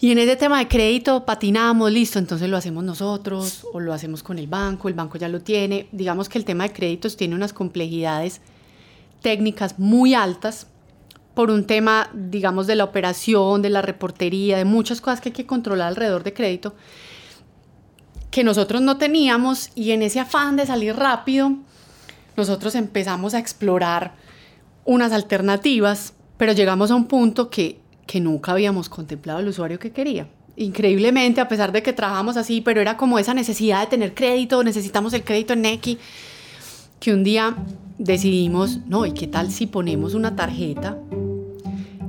Y 0.00 0.12
en 0.12 0.18
ese 0.18 0.36
tema 0.36 0.58
de 0.58 0.68
crédito 0.68 1.24
patinamos, 1.24 1.90
listo, 1.90 2.20
entonces 2.20 2.48
lo 2.48 2.56
hacemos 2.56 2.84
nosotros 2.84 3.66
o 3.72 3.80
lo 3.80 3.92
hacemos 3.92 4.22
con 4.22 4.38
el 4.38 4.46
banco, 4.46 4.88
el 4.88 4.94
banco 4.94 5.18
ya 5.18 5.28
lo 5.28 5.40
tiene. 5.40 5.88
Digamos 5.90 6.28
que 6.28 6.38
el 6.38 6.44
tema 6.44 6.64
de 6.64 6.72
créditos 6.72 7.16
tiene 7.16 7.34
unas 7.34 7.52
complejidades 7.52 8.40
técnicas 9.22 9.78
muy 9.78 10.14
altas 10.14 10.68
por 11.38 11.52
un 11.52 11.66
tema, 11.66 12.10
digamos, 12.14 12.66
de 12.66 12.74
la 12.74 12.82
operación, 12.82 13.62
de 13.62 13.70
la 13.70 13.80
reportería, 13.80 14.58
de 14.58 14.64
muchas 14.64 15.00
cosas 15.00 15.20
que 15.20 15.28
hay 15.28 15.32
que 15.32 15.46
controlar 15.46 15.86
alrededor 15.86 16.24
de 16.24 16.32
crédito, 16.32 16.74
que 18.32 18.42
nosotros 18.42 18.82
no 18.82 18.98
teníamos 18.98 19.70
y 19.76 19.92
en 19.92 20.02
ese 20.02 20.18
afán 20.18 20.56
de 20.56 20.66
salir 20.66 20.96
rápido, 20.96 21.52
nosotros 22.36 22.74
empezamos 22.74 23.34
a 23.34 23.38
explorar 23.38 24.16
unas 24.84 25.12
alternativas, 25.12 26.12
pero 26.38 26.54
llegamos 26.54 26.90
a 26.90 26.96
un 26.96 27.06
punto 27.06 27.50
que, 27.50 27.78
que 28.08 28.18
nunca 28.18 28.50
habíamos 28.50 28.88
contemplado 28.88 29.38
el 29.38 29.46
usuario 29.46 29.78
que 29.78 29.92
quería. 29.92 30.26
Increíblemente, 30.56 31.40
a 31.40 31.46
pesar 31.46 31.70
de 31.70 31.84
que 31.84 31.92
trabajamos 31.92 32.36
así, 32.36 32.62
pero 32.62 32.80
era 32.80 32.96
como 32.96 33.16
esa 33.16 33.32
necesidad 33.32 33.82
de 33.82 33.86
tener 33.86 34.12
crédito, 34.12 34.64
necesitamos 34.64 35.12
el 35.12 35.22
crédito 35.22 35.52
en 35.52 35.62
Neki, 35.62 35.98
que 36.98 37.14
un 37.14 37.22
día 37.22 37.54
decidimos, 37.98 38.80
no, 38.86 39.06
¿y 39.06 39.12
qué 39.12 39.28
tal 39.28 39.52
si 39.52 39.66
ponemos 39.66 40.14
una 40.14 40.34
tarjeta 40.34 40.98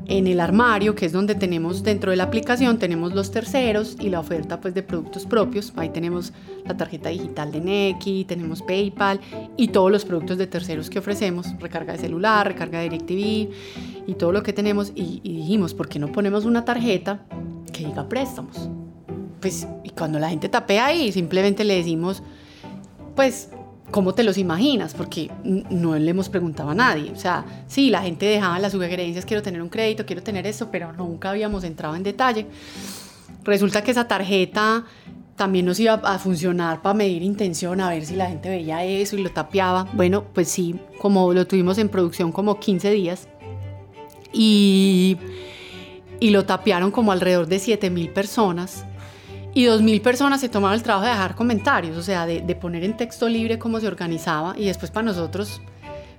en 0.10 0.26
el 0.26 0.40
armario, 0.40 0.96
que 0.96 1.06
es 1.06 1.12
donde 1.12 1.36
tenemos 1.36 1.84
dentro 1.84 2.10
de 2.10 2.18
la 2.18 2.24
aplicación, 2.24 2.80
tenemos 2.80 3.14
los 3.14 3.30
terceros 3.30 3.96
y 4.00 4.10
la 4.10 4.20
oferta 4.20 4.60
pues 4.60 4.74
de 4.74 4.82
productos 4.82 5.28
propios. 5.28 5.72
Ahí 5.76 5.90
tenemos 5.90 6.34
la 6.66 6.76
tarjeta 6.76 7.10
digital 7.10 7.52
de 7.52 7.62
Neki, 7.62 8.26
tenemos 8.26 8.64
PayPal 8.64 9.20
y 9.56 9.68
todos 9.68 9.92
los 9.92 10.06
productos 10.06 10.40
de 10.40 10.48
terceros 10.48 10.90
que 10.90 10.98
ofrecemos, 10.98 11.48
recarga 11.60 11.94
de 11.94 12.00
celular, 12.00 12.48
recarga 12.48 12.80
de 12.80 12.90
DirecTV 12.90 13.54
y 14.08 14.16
todo 14.16 14.32
lo 14.32 14.42
que 14.42 14.52
tenemos. 14.52 14.92
Y, 14.96 15.22
y 15.24 15.38
dijimos, 15.38 15.76
¿por 15.76 15.88
qué 15.88 16.00
no 16.00 16.12
ponemos 16.12 16.44
una 16.46 16.66
tarjeta 16.66 17.24
que 17.72 17.86
diga 17.86 18.10
préstamos? 18.10 18.68
Pues, 19.40 19.68
y 19.84 19.92
cuando 19.92 20.18
la 20.18 20.30
gente 20.30 20.50
tapea 20.50 20.88
ahí, 20.88 21.12
simplemente 21.12 21.64
le 21.64 21.76
decimos, 21.76 22.24
pues 23.16 23.52
¿Cómo 23.92 24.14
te 24.14 24.24
los 24.24 24.38
imaginas? 24.38 24.94
Porque 24.94 25.32
no 25.44 25.98
le 25.98 26.12
hemos 26.12 26.30
preguntado 26.30 26.70
a 26.70 26.76
nadie. 26.76 27.12
O 27.12 27.16
sea, 27.16 27.64
sí, 27.68 27.90
la 27.90 28.02
gente 28.02 28.26
dejaba 28.26 28.60
las 28.60 28.72
sugerencias, 28.72 29.26
quiero 29.26 29.42
tener 29.42 29.62
un 29.62 29.70
crédito, 29.70 30.06
quiero 30.06 30.22
tener 30.22 30.46
esto, 30.46 30.70
pero 30.72 30.94
nunca 30.94 31.32
habíamos 31.32 31.64
entrado 31.64 31.96
en 31.96 32.04
detalle. 32.04 32.46
Resulta 33.44 33.84
que 33.84 33.92
esa 33.92 34.08
tarjeta 34.08 34.86
también 35.36 35.66
nos 35.66 35.80
iba 35.80 35.94
a 35.94 36.20
funcionar 36.20 36.82
para 36.82 36.94
medir 36.94 37.24
intención, 37.24 37.80
a 37.80 37.90
ver 37.90 38.06
si 38.06 38.16
la 38.16 38.28
gente 38.28 38.50
veía 38.50 38.84
eso 38.84 39.16
y 39.16 39.24
lo 39.24 39.32
tapeaba. 39.32 39.88
Bueno, 39.94 40.26
pues 40.34 40.50
sí, 40.50 40.76
como 41.00 41.34
lo 41.34 41.48
tuvimos 41.48 41.78
en 41.78 41.90
producción 41.90 42.32
como 42.32 42.60
15 42.60 42.92
días 42.92 43.28
y, 44.34 45.18
y 46.20 46.30
lo 46.32 46.46
tapearon 46.46 46.92
como 46.92 47.12
alrededor 47.12 47.48
de 47.48 47.58
7 47.58 47.90
mil 47.90 48.10
personas 48.10 48.86
y 49.54 49.66
2.000 49.66 50.02
personas 50.02 50.42
se 50.42 50.50
tomaron 50.50 50.76
el 50.76 50.84
trabajo 50.84 51.06
de 51.06 51.12
dejar 51.12 51.36
comentarios, 51.36 51.98
o 51.98 52.04
sea, 52.04 52.26
de, 52.26 52.56
poner 52.56 52.84
en 52.84 52.96
texto 52.96 53.28
libre 53.28 53.58
cómo 53.58 53.80
se 53.80 53.88
organizaba 53.88 54.54
y 54.58 54.66
después 54.66 54.92
para 54.92 55.06
nosotros, 55.06 55.62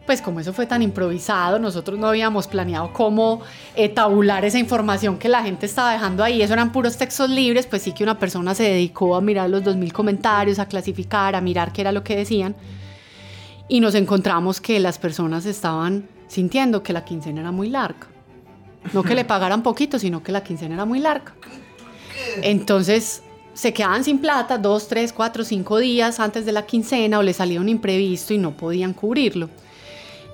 pues 0.07 0.21
como 0.21 0.41
eso 0.41 0.53
fue 0.53 0.67
tan 0.67 0.83
improvisado, 0.83 1.59
nosotros 1.59 1.99
no 1.99 2.09
habíamos 2.09 2.49
planeado 2.49 2.93
cómo 2.93 3.43
eh, 3.77 3.89
tabular 3.89 4.45
esa 4.45 4.59
información 4.59 5.19
que 5.19 5.29
la 5.29 5.43
gente 5.43 5.67
estaba 5.67 5.93
dejando 5.93 6.25
ahí, 6.25 6.43
eso 6.43 6.53
eran 6.53 6.73
puros 6.73 6.97
textos 6.97 7.31
libres, 7.31 7.67
pues 7.67 7.83
sí 7.83 7.93
que 7.93 8.03
una 8.03 8.19
persona 8.19 8.55
se 8.55 8.65
dedicó 8.65 9.15
a 9.15 9.21
mirar 9.21 9.49
los 9.49 9.63
2.000 9.63 9.93
comentarios, 9.93 10.59
a 10.59 10.67
clasificar, 10.67 11.35
a 11.37 11.41
mirar 11.41 11.73
qué 11.73 11.83
era 11.83 11.93
lo 11.93 12.03
que 12.03 12.17
decían 12.17 12.57
y 13.71 13.79
nos 13.79 13.95
encontramos 13.95 14.61
que 14.61 14.81
las 14.81 14.99
personas 14.99 15.47
estaban 15.47 16.09
sintiendo 16.27 16.83
que 16.83 16.93
la 16.93 17.05
quincena 17.05 17.41
era 17.41 17.53
muy 17.53 17.71
larga. 17.71 18.09
No 18.93 19.05
que 19.05 19.15
le 19.15 19.25
pagaran 19.35 19.63
poquito, 19.63 19.99
sino 19.99 20.23
que 20.25 20.33
la 20.33 20.43
quincena 20.43 20.75
era 20.75 20.85
muy 20.85 20.99
larga. 20.99 21.35
Entonces 22.43 23.23
se 23.55 23.73
quedaban 23.73 24.05
sin 24.05 24.19
plata 24.19 24.59
dos, 24.59 24.89
tres, 24.89 25.13
cuatro, 25.13 25.45
cinco 25.45 25.79
días 25.79 26.21
antes 26.21 26.47
de 26.47 26.53
la 26.53 26.67
quincena 26.67 27.19
o 27.19 27.23
les 27.23 27.37
salía 27.37 27.61
un 27.61 27.69
imprevisto 27.69 28.33
y 28.33 28.39
no 28.39 28.57
podían 28.57 28.93
cubrirlo. 28.93 29.51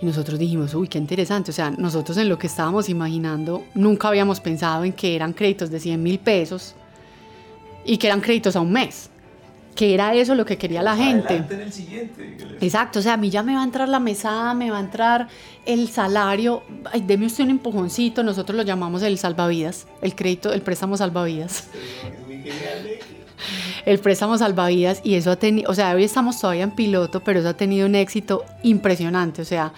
Y 0.01 0.07
nosotros 0.07 0.39
dijimos, 0.39 0.75
uy, 0.75 0.89
qué 0.89 0.99
interesante. 0.99 1.51
O 1.51 1.55
sea, 1.55 1.71
nosotros 1.71 2.19
en 2.19 2.29
lo 2.29 2.39
que 2.39 2.47
estábamos 2.47 2.89
imaginando 2.89 3.65
nunca 3.75 4.09
habíamos 4.09 4.41
pensado 4.41 4.85
en 4.85 4.93
que 4.93 5.17
eran 5.17 5.33
créditos 5.33 5.71
de 5.71 5.81
100 5.81 6.03
mil 6.03 6.19
pesos 6.19 6.75
y 7.85 7.97
que 7.97 8.07
eran 8.07 8.21
créditos 8.21 8.57
a 8.57 8.61
un 8.61 8.73
mes. 8.73 9.11
Que 9.77 9.95
era 9.95 10.15
eso 10.15 10.35
lo 10.35 10.45
que 10.45 10.59
quería 10.59 10.83
la 10.83 10.97
gente. 10.97 11.37
En 11.37 11.61
el 11.61 11.73
siguiente. 11.73 12.37
Exacto, 12.61 12.99
o 12.99 13.03
sea, 13.03 13.13
a 13.13 13.17
mí 13.17 13.31
ya 13.31 13.45
me 13.45 13.55
va 13.55 13.61
a 13.61 13.65
entrar 13.65 13.89
la 13.89 14.01
mesada, 14.01 14.55
me 14.55 14.71
va 14.71 14.79
a 14.79 14.81
entrar 14.81 15.29
el 15.67 15.89
salario. 15.89 16.63
Ay, 16.91 17.05
deme 17.07 17.27
usted 17.27 17.45
un 17.45 17.51
empujoncito, 17.51 18.23
nosotros 18.25 18.57
lo 18.57 18.63
llamamos 18.63 19.03
el 19.03 19.19
salvavidas, 19.19 19.87
el 20.03 20.17
crédito, 20.17 20.53
el 20.53 20.63
préstamo 20.63 20.97
salvavidas. 20.97 21.69
el 23.87 23.99
préstamo 24.01 24.37
salvavidas 24.37 25.01
y 25.05 25.15
eso 25.15 25.31
ha 25.31 25.37
tenido, 25.37 25.71
o 25.71 25.75
sea, 25.75 25.95
hoy 25.95 26.05
estamos 26.05 26.41
todavía 26.41 26.65
en 26.65 26.73
piloto, 26.73 27.21
pero 27.21 27.39
eso 27.41 27.49
ha 27.49 27.55
tenido 27.57 27.87
un 27.87 27.95
éxito 27.95 28.45
impresionante, 28.63 29.43
o 29.43 29.45
sea, 29.45 29.73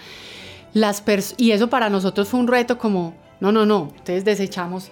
las 0.73 1.03
y 1.37 1.51
eso 1.51 1.69
para 1.69 1.89
nosotros 1.89 2.27
fue 2.27 2.39
un 2.39 2.47
reto 2.47 2.77
como, 2.77 3.13
no, 3.39 3.51
no, 3.51 3.65
no, 3.65 3.93
ustedes 3.95 4.25
desechamos, 4.25 4.91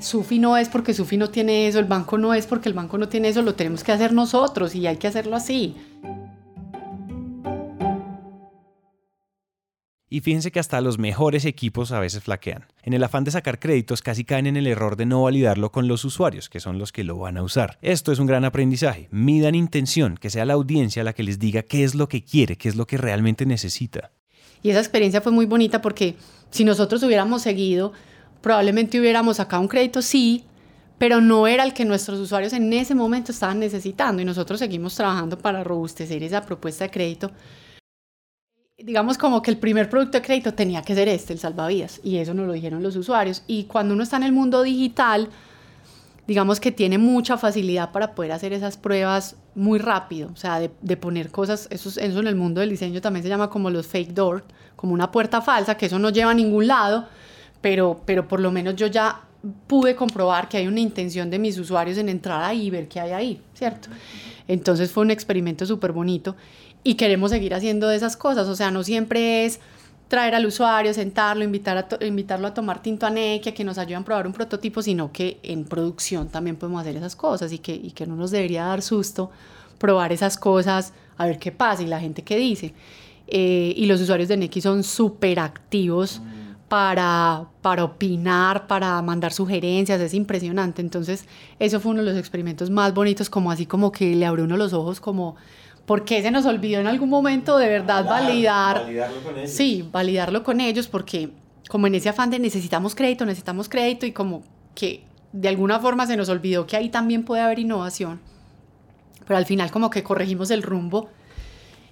Sufi 0.00 0.38
no 0.38 0.56
es 0.56 0.68
porque 0.68 0.94
Sufi 0.94 1.16
no 1.18 1.28
tiene 1.28 1.68
eso, 1.68 1.78
el 1.78 1.84
banco 1.84 2.16
no 2.16 2.32
es 2.32 2.46
porque 2.46 2.68
el 2.68 2.74
banco 2.74 2.96
no 2.96 3.08
tiene 3.08 3.28
eso, 3.28 3.42
lo 3.42 3.54
tenemos 3.54 3.84
que 3.84 3.92
hacer 3.92 4.12
nosotros 4.12 4.74
y 4.74 4.86
hay 4.86 4.96
que 4.96 5.06
hacerlo 5.06 5.36
así. 5.36 5.76
Y 10.10 10.20
fíjense 10.20 10.50
que 10.50 10.58
hasta 10.58 10.80
los 10.80 10.98
mejores 10.98 11.44
equipos 11.44 11.92
a 11.92 12.00
veces 12.00 12.22
flaquean. 12.22 12.64
En 12.82 12.94
el 12.94 13.04
afán 13.04 13.24
de 13.24 13.30
sacar 13.30 13.58
créditos 13.58 14.00
casi 14.00 14.24
caen 14.24 14.46
en 14.46 14.56
el 14.56 14.66
error 14.66 14.96
de 14.96 15.04
no 15.04 15.22
validarlo 15.22 15.70
con 15.70 15.86
los 15.86 16.06
usuarios, 16.06 16.48
que 16.48 16.60
son 16.60 16.78
los 16.78 16.92
que 16.92 17.04
lo 17.04 17.18
van 17.18 17.36
a 17.36 17.42
usar. 17.42 17.78
Esto 17.82 18.10
es 18.10 18.18
un 18.18 18.26
gran 18.26 18.46
aprendizaje. 18.46 19.08
Midan 19.10 19.54
intención, 19.54 20.16
que 20.16 20.30
sea 20.30 20.46
la 20.46 20.54
audiencia 20.54 21.04
la 21.04 21.12
que 21.12 21.22
les 21.22 21.38
diga 21.38 21.62
qué 21.62 21.84
es 21.84 21.94
lo 21.94 22.08
que 22.08 22.24
quiere, 22.24 22.56
qué 22.56 22.70
es 22.70 22.76
lo 22.76 22.86
que 22.86 22.96
realmente 22.96 23.44
necesita. 23.44 24.12
Y 24.62 24.70
esa 24.70 24.80
experiencia 24.80 25.20
fue 25.20 25.30
muy 25.30 25.44
bonita 25.44 25.82
porque 25.82 26.16
si 26.50 26.64
nosotros 26.64 27.02
hubiéramos 27.02 27.42
seguido, 27.42 27.92
probablemente 28.40 29.00
hubiéramos 29.00 29.36
sacado 29.36 29.62
un 29.62 29.68
crédito, 29.68 30.02
sí, 30.02 30.44
pero 30.98 31.20
no 31.20 31.46
era 31.46 31.64
el 31.64 31.74
que 31.74 31.84
nuestros 31.84 32.18
usuarios 32.18 32.52
en 32.52 32.72
ese 32.72 32.94
momento 32.94 33.32
estaban 33.32 33.60
necesitando 33.60 34.20
y 34.20 34.24
nosotros 34.24 34.58
seguimos 34.58 34.94
trabajando 34.94 35.38
para 35.38 35.62
robustecer 35.62 36.22
esa 36.22 36.42
propuesta 36.42 36.84
de 36.84 36.90
crédito 36.90 37.30
digamos 38.78 39.18
como 39.18 39.42
que 39.42 39.50
el 39.50 39.58
primer 39.58 39.90
producto 39.90 40.18
de 40.18 40.24
crédito 40.24 40.54
tenía 40.54 40.82
que 40.82 40.94
ser 40.94 41.08
este, 41.08 41.32
el 41.32 41.38
salvavidas, 41.38 42.00
y 42.04 42.18
eso 42.18 42.32
nos 42.32 42.46
lo 42.46 42.52
dijeron 42.52 42.82
los 42.82 42.96
usuarios. 42.96 43.42
Y 43.46 43.64
cuando 43.64 43.94
uno 43.94 44.04
está 44.04 44.16
en 44.16 44.22
el 44.22 44.32
mundo 44.32 44.62
digital, 44.62 45.28
digamos 46.28 46.60
que 46.60 46.70
tiene 46.70 46.98
mucha 46.98 47.38
facilidad 47.38 47.90
para 47.90 48.14
poder 48.14 48.32
hacer 48.32 48.52
esas 48.52 48.76
pruebas 48.76 49.36
muy 49.54 49.78
rápido, 49.78 50.28
o 50.30 50.36
sea, 50.36 50.60
de, 50.60 50.96
poner 50.98 51.30
cosas, 51.30 51.66
eso, 51.70 51.88
eso, 51.88 52.20
en 52.20 52.26
el 52.26 52.36
mundo 52.36 52.60
del 52.60 52.68
diseño 52.68 53.00
también 53.00 53.22
se 53.22 53.30
llama 53.30 53.48
como 53.48 53.70
los 53.70 53.86
fake 53.86 54.12
door, 54.12 54.44
como 54.76 54.92
una 54.92 55.10
puerta 55.10 55.40
falsa, 55.40 55.78
que 55.78 55.86
eso 55.86 55.98
no 55.98 56.10
lleva 56.10 56.32
a 56.32 56.34
ningún 56.34 56.66
lado, 56.66 57.08
pero, 57.62 58.02
pero 58.04 58.28
por 58.28 58.40
lo 58.40 58.52
menos 58.52 58.76
yo 58.76 58.88
ya 58.88 59.22
pude 59.66 59.96
comprobar 59.96 60.50
que 60.50 60.58
hay 60.58 60.66
una 60.66 60.80
intención 60.80 61.30
de 61.30 61.38
mis 61.38 61.58
usuarios 61.58 61.96
en 61.96 62.10
entrar 62.10 62.44
ahí 62.44 62.66
y 62.66 62.70
ver 62.70 62.88
qué 62.88 63.00
hay 63.00 63.12
ahí, 63.12 63.42
¿cierto? 63.54 63.88
Entonces 64.46 64.92
fue 64.92 65.04
un 65.04 65.10
experimento 65.10 65.64
súper 65.64 65.92
bonito 65.92 66.36
y 66.84 66.94
queremos 66.94 67.30
seguir 67.30 67.54
haciendo 67.54 67.90
esas 67.90 68.18
cosas. 68.18 68.48
O 68.48 68.54
sea, 68.54 68.70
no 68.70 68.82
siempre 68.84 69.46
es 69.46 69.60
traer 70.08 70.34
al 70.34 70.46
usuario, 70.46 70.92
sentarlo, 70.94 71.44
invitar 71.44 71.76
a 71.78 72.04
invitarlo 72.04 72.48
a 72.48 72.54
tomar 72.54 72.82
tinto 72.82 73.06
a 73.06 73.10
Nekia, 73.10 73.52
que 73.52 73.62
nos 73.62 73.78
ayuden 73.78 74.02
a 74.02 74.04
probar 74.04 74.26
un 74.26 74.32
prototipo, 74.32 74.82
sino 74.82 75.12
que 75.12 75.38
en 75.42 75.64
producción 75.64 76.28
también 76.28 76.56
podemos 76.56 76.80
hacer 76.80 76.96
esas 76.96 77.14
cosas 77.14 77.52
y 77.52 77.58
que, 77.58 77.74
y 77.74 77.90
que 77.90 78.06
no 78.06 78.16
nos 78.16 78.30
debería 78.30 78.64
dar 78.64 78.82
susto 78.82 79.30
probar 79.78 80.12
esas 80.12 80.36
cosas, 80.36 80.92
a 81.16 81.26
ver 81.26 81.38
qué 81.38 81.52
pasa 81.52 81.82
y 81.82 81.86
la 81.86 82.00
gente 82.00 82.22
qué 82.22 82.36
dice. 82.36 82.74
Eh, 83.26 83.74
y 83.76 83.86
los 83.86 84.00
usuarios 84.00 84.28
de 84.28 84.38
Neki 84.38 84.60
son 84.60 84.82
súper 84.82 85.38
activos 85.38 86.22
para, 86.68 87.46
para 87.62 87.84
opinar, 87.84 88.66
para 88.66 89.00
mandar 89.02 89.32
sugerencias, 89.32 90.00
es 90.00 90.14
impresionante. 90.14 90.82
Entonces, 90.82 91.26
eso 91.58 91.80
fue 91.80 91.92
uno 91.92 92.02
de 92.02 92.10
los 92.10 92.18
experimentos 92.18 92.70
más 92.70 92.94
bonitos, 92.94 93.30
como 93.30 93.50
así 93.50 93.66
como 93.66 93.92
que 93.92 94.14
le 94.14 94.26
abrió 94.26 94.44
uno 94.44 94.56
los 94.56 94.72
ojos, 94.72 95.00
como 95.00 95.36
¿Por 95.88 96.04
qué 96.04 96.20
se 96.20 96.30
nos 96.30 96.44
olvidó 96.44 96.80
en 96.80 96.86
algún 96.86 97.08
momento 97.08 97.56
de 97.56 97.66
verdad 97.66 98.04
validar? 98.04 98.82
Validarlo 98.82 99.22
con 99.22 99.38
ellos. 99.38 99.50
Sí, 99.50 99.88
validarlo 99.90 100.42
con 100.44 100.60
ellos 100.60 100.86
porque 100.86 101.30
como 101.70 101.86
en 101.86 101.94
ese 101.94 102.10
afán 102.10 102.28
de 102.28 102.38
necesitamos 102.38 102.94
crédito, 102.94 103.24
necesitamos 103.24 103.70
crédito 103.70 104.04
y 104.04 104.12
como 104.12 104.42
que 104.74 105.04
de 105.32 105.48
alguna 105.48 105.80
forma 105.80 106.06
se 106.06 106.18
nos 106.18 106.28
olvidó 106.28 106.66
que 106.66 106.76
ahí 106.76 106.90
también 106.90 107.24
puede 107.24 107.40
haber 107.40 107.58
innovación. 107.58 108.20
Pero 109.26 109.38
al 109.38 109.46
final 109.46 109.70
como 109.70 109.88
que 109.88 110.02
corregimos 110.02 110.50
el 110.50 110.62
rumbo 110.62 111.08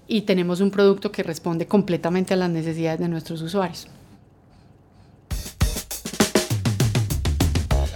y 0.07 0.21
tenemos 0.23 0.61
un 0.61 0.71
producto 0.71 1.11
que 1.11 1.23
responde 1.23 1.67
completamente 1.67 2.35
a 2.35 2.37
las 2.37 2.51
necesidades 2.51 3.01
de 3.01 3.09
nuestros 3.09 3.41
usuarios. 3.41 3.89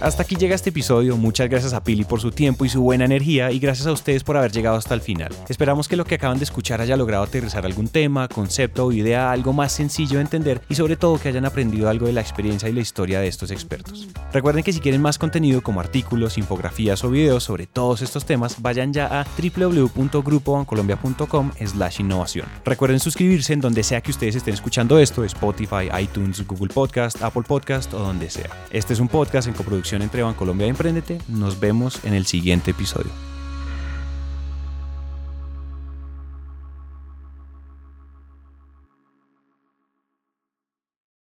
Hasta 0.01 0.23
aquí 0.23 0.35
llega 0.35 0.55
este 0.55 0.71
episodio, 0.71 1.15
muchas 1.15 1.47
gracias 1.47 1.73
a 1.73 1.83
Pili 1.83 2.05
por 2.05 2.19
su 2.19 2.31
tiempo 2.31 2.65
y 2.65 2.69
su 2.69 2.81
buena 2.81 3.05
energía 3.05 3.51
y 3.51 3.59
gracias 3.59 3.85
a 3.85 3.91
ustedes 3.91 4.23
por 4.23 4.35
haber 4.35 4.51
llegado 4.51 4.75
hasta 4.75 4.95
el 4.95 5.01
final. 5.01 5.29
Esperamos 5.47 5.87
que 5.87 5.95
lo 5.95 6.05
que 6.05 6.15
acaban 6.15 6.39
de 6.39 6.43
escuchar 6.43 6.81
haya 6.81 6.97
logrado 6.97 7.23
aterrizar 7.23 7.67
algún 7.67 7.87
tema, 7.87 8.27
concepto 8.27 8.87
o 8.87 8.91
idea 8.91 9.31
algo 9.31 9.53
más 9.53 9.73
sencillo 9.73 10.15
de 10.15 10.21
entender 10.21 10.59
y 10.69 10.73
sobre 10.73 10.95
todo 10.95 11.19
que 11.19 11.29
hayan 11.29 11.45
aprendido 11.45 11.87
algo 11.87 12.07
de 12.07 12.13
la 12.13 12.21
experiencia 12.21 12.67
y 12.67 12.73
la 12.73 12.81
historia 12.81 13.19
de 13.19 13.27
estos 13.27 13.51
expertos. 13.51 14.07
Recuerden 14.33 14.63
que 14.63 14.73
si 14.73 14.79
quieren 14.79 15.03
más 15.03 15.19
contenido 15.19 15.61
como 15.61 15.79
artículos, 15.79 16.39
infografías 16.39 17.03
o 17.03 17.11
videos 17.11 17.43
sobre 17.43 17.67
todos 17.67 18.01
estos 18.01 18.25
temas, 18.25 18.59
vayan 18.59 18.93
ya 18.93 19.05
a 19.05 19.27
www.grupobancolombia.com 19.37 21.51
slash 21.63 21.99
innovación. 21.99 22.47
Recuerden 22.65 22.99
suscribirse 22.99 23.53
en 23.53 23.61
donde 23.61 23.83
sea 23.83 24.01
que 24.01 24.09
ustedes 24.09 24.35
estén 24.35 24.55
escuchando 24.55 24.97
esto, 24.97 25.23
Spotify, 25.25 25.89
iTunes, 26.01 26.43
Google 26.47 26.73
Podcast, 26.73 27.21
Apple 27.21 27.43
Podcast 27.47 27.93
o 27.93 27.99
donde 27.99 28.31
sea. 28.31 28.49
Este 28.71 28.93
es 28.93 28.99
un 28.99 29.07
podcast 29.07 29.47
en 29.47 29.53
coproducción 29.53 29.90
entre 29.99 30.23
Bancolombia 30.23 30.67
y 30.67 30.69
Emprendete. 30.69 31.19
Nos 31.27 31.59
vemos 31.59 32.05
en 32.05 32.13
el 32.13 32.25
siguiente 32.25 32.71
episodio. 32.71 33.11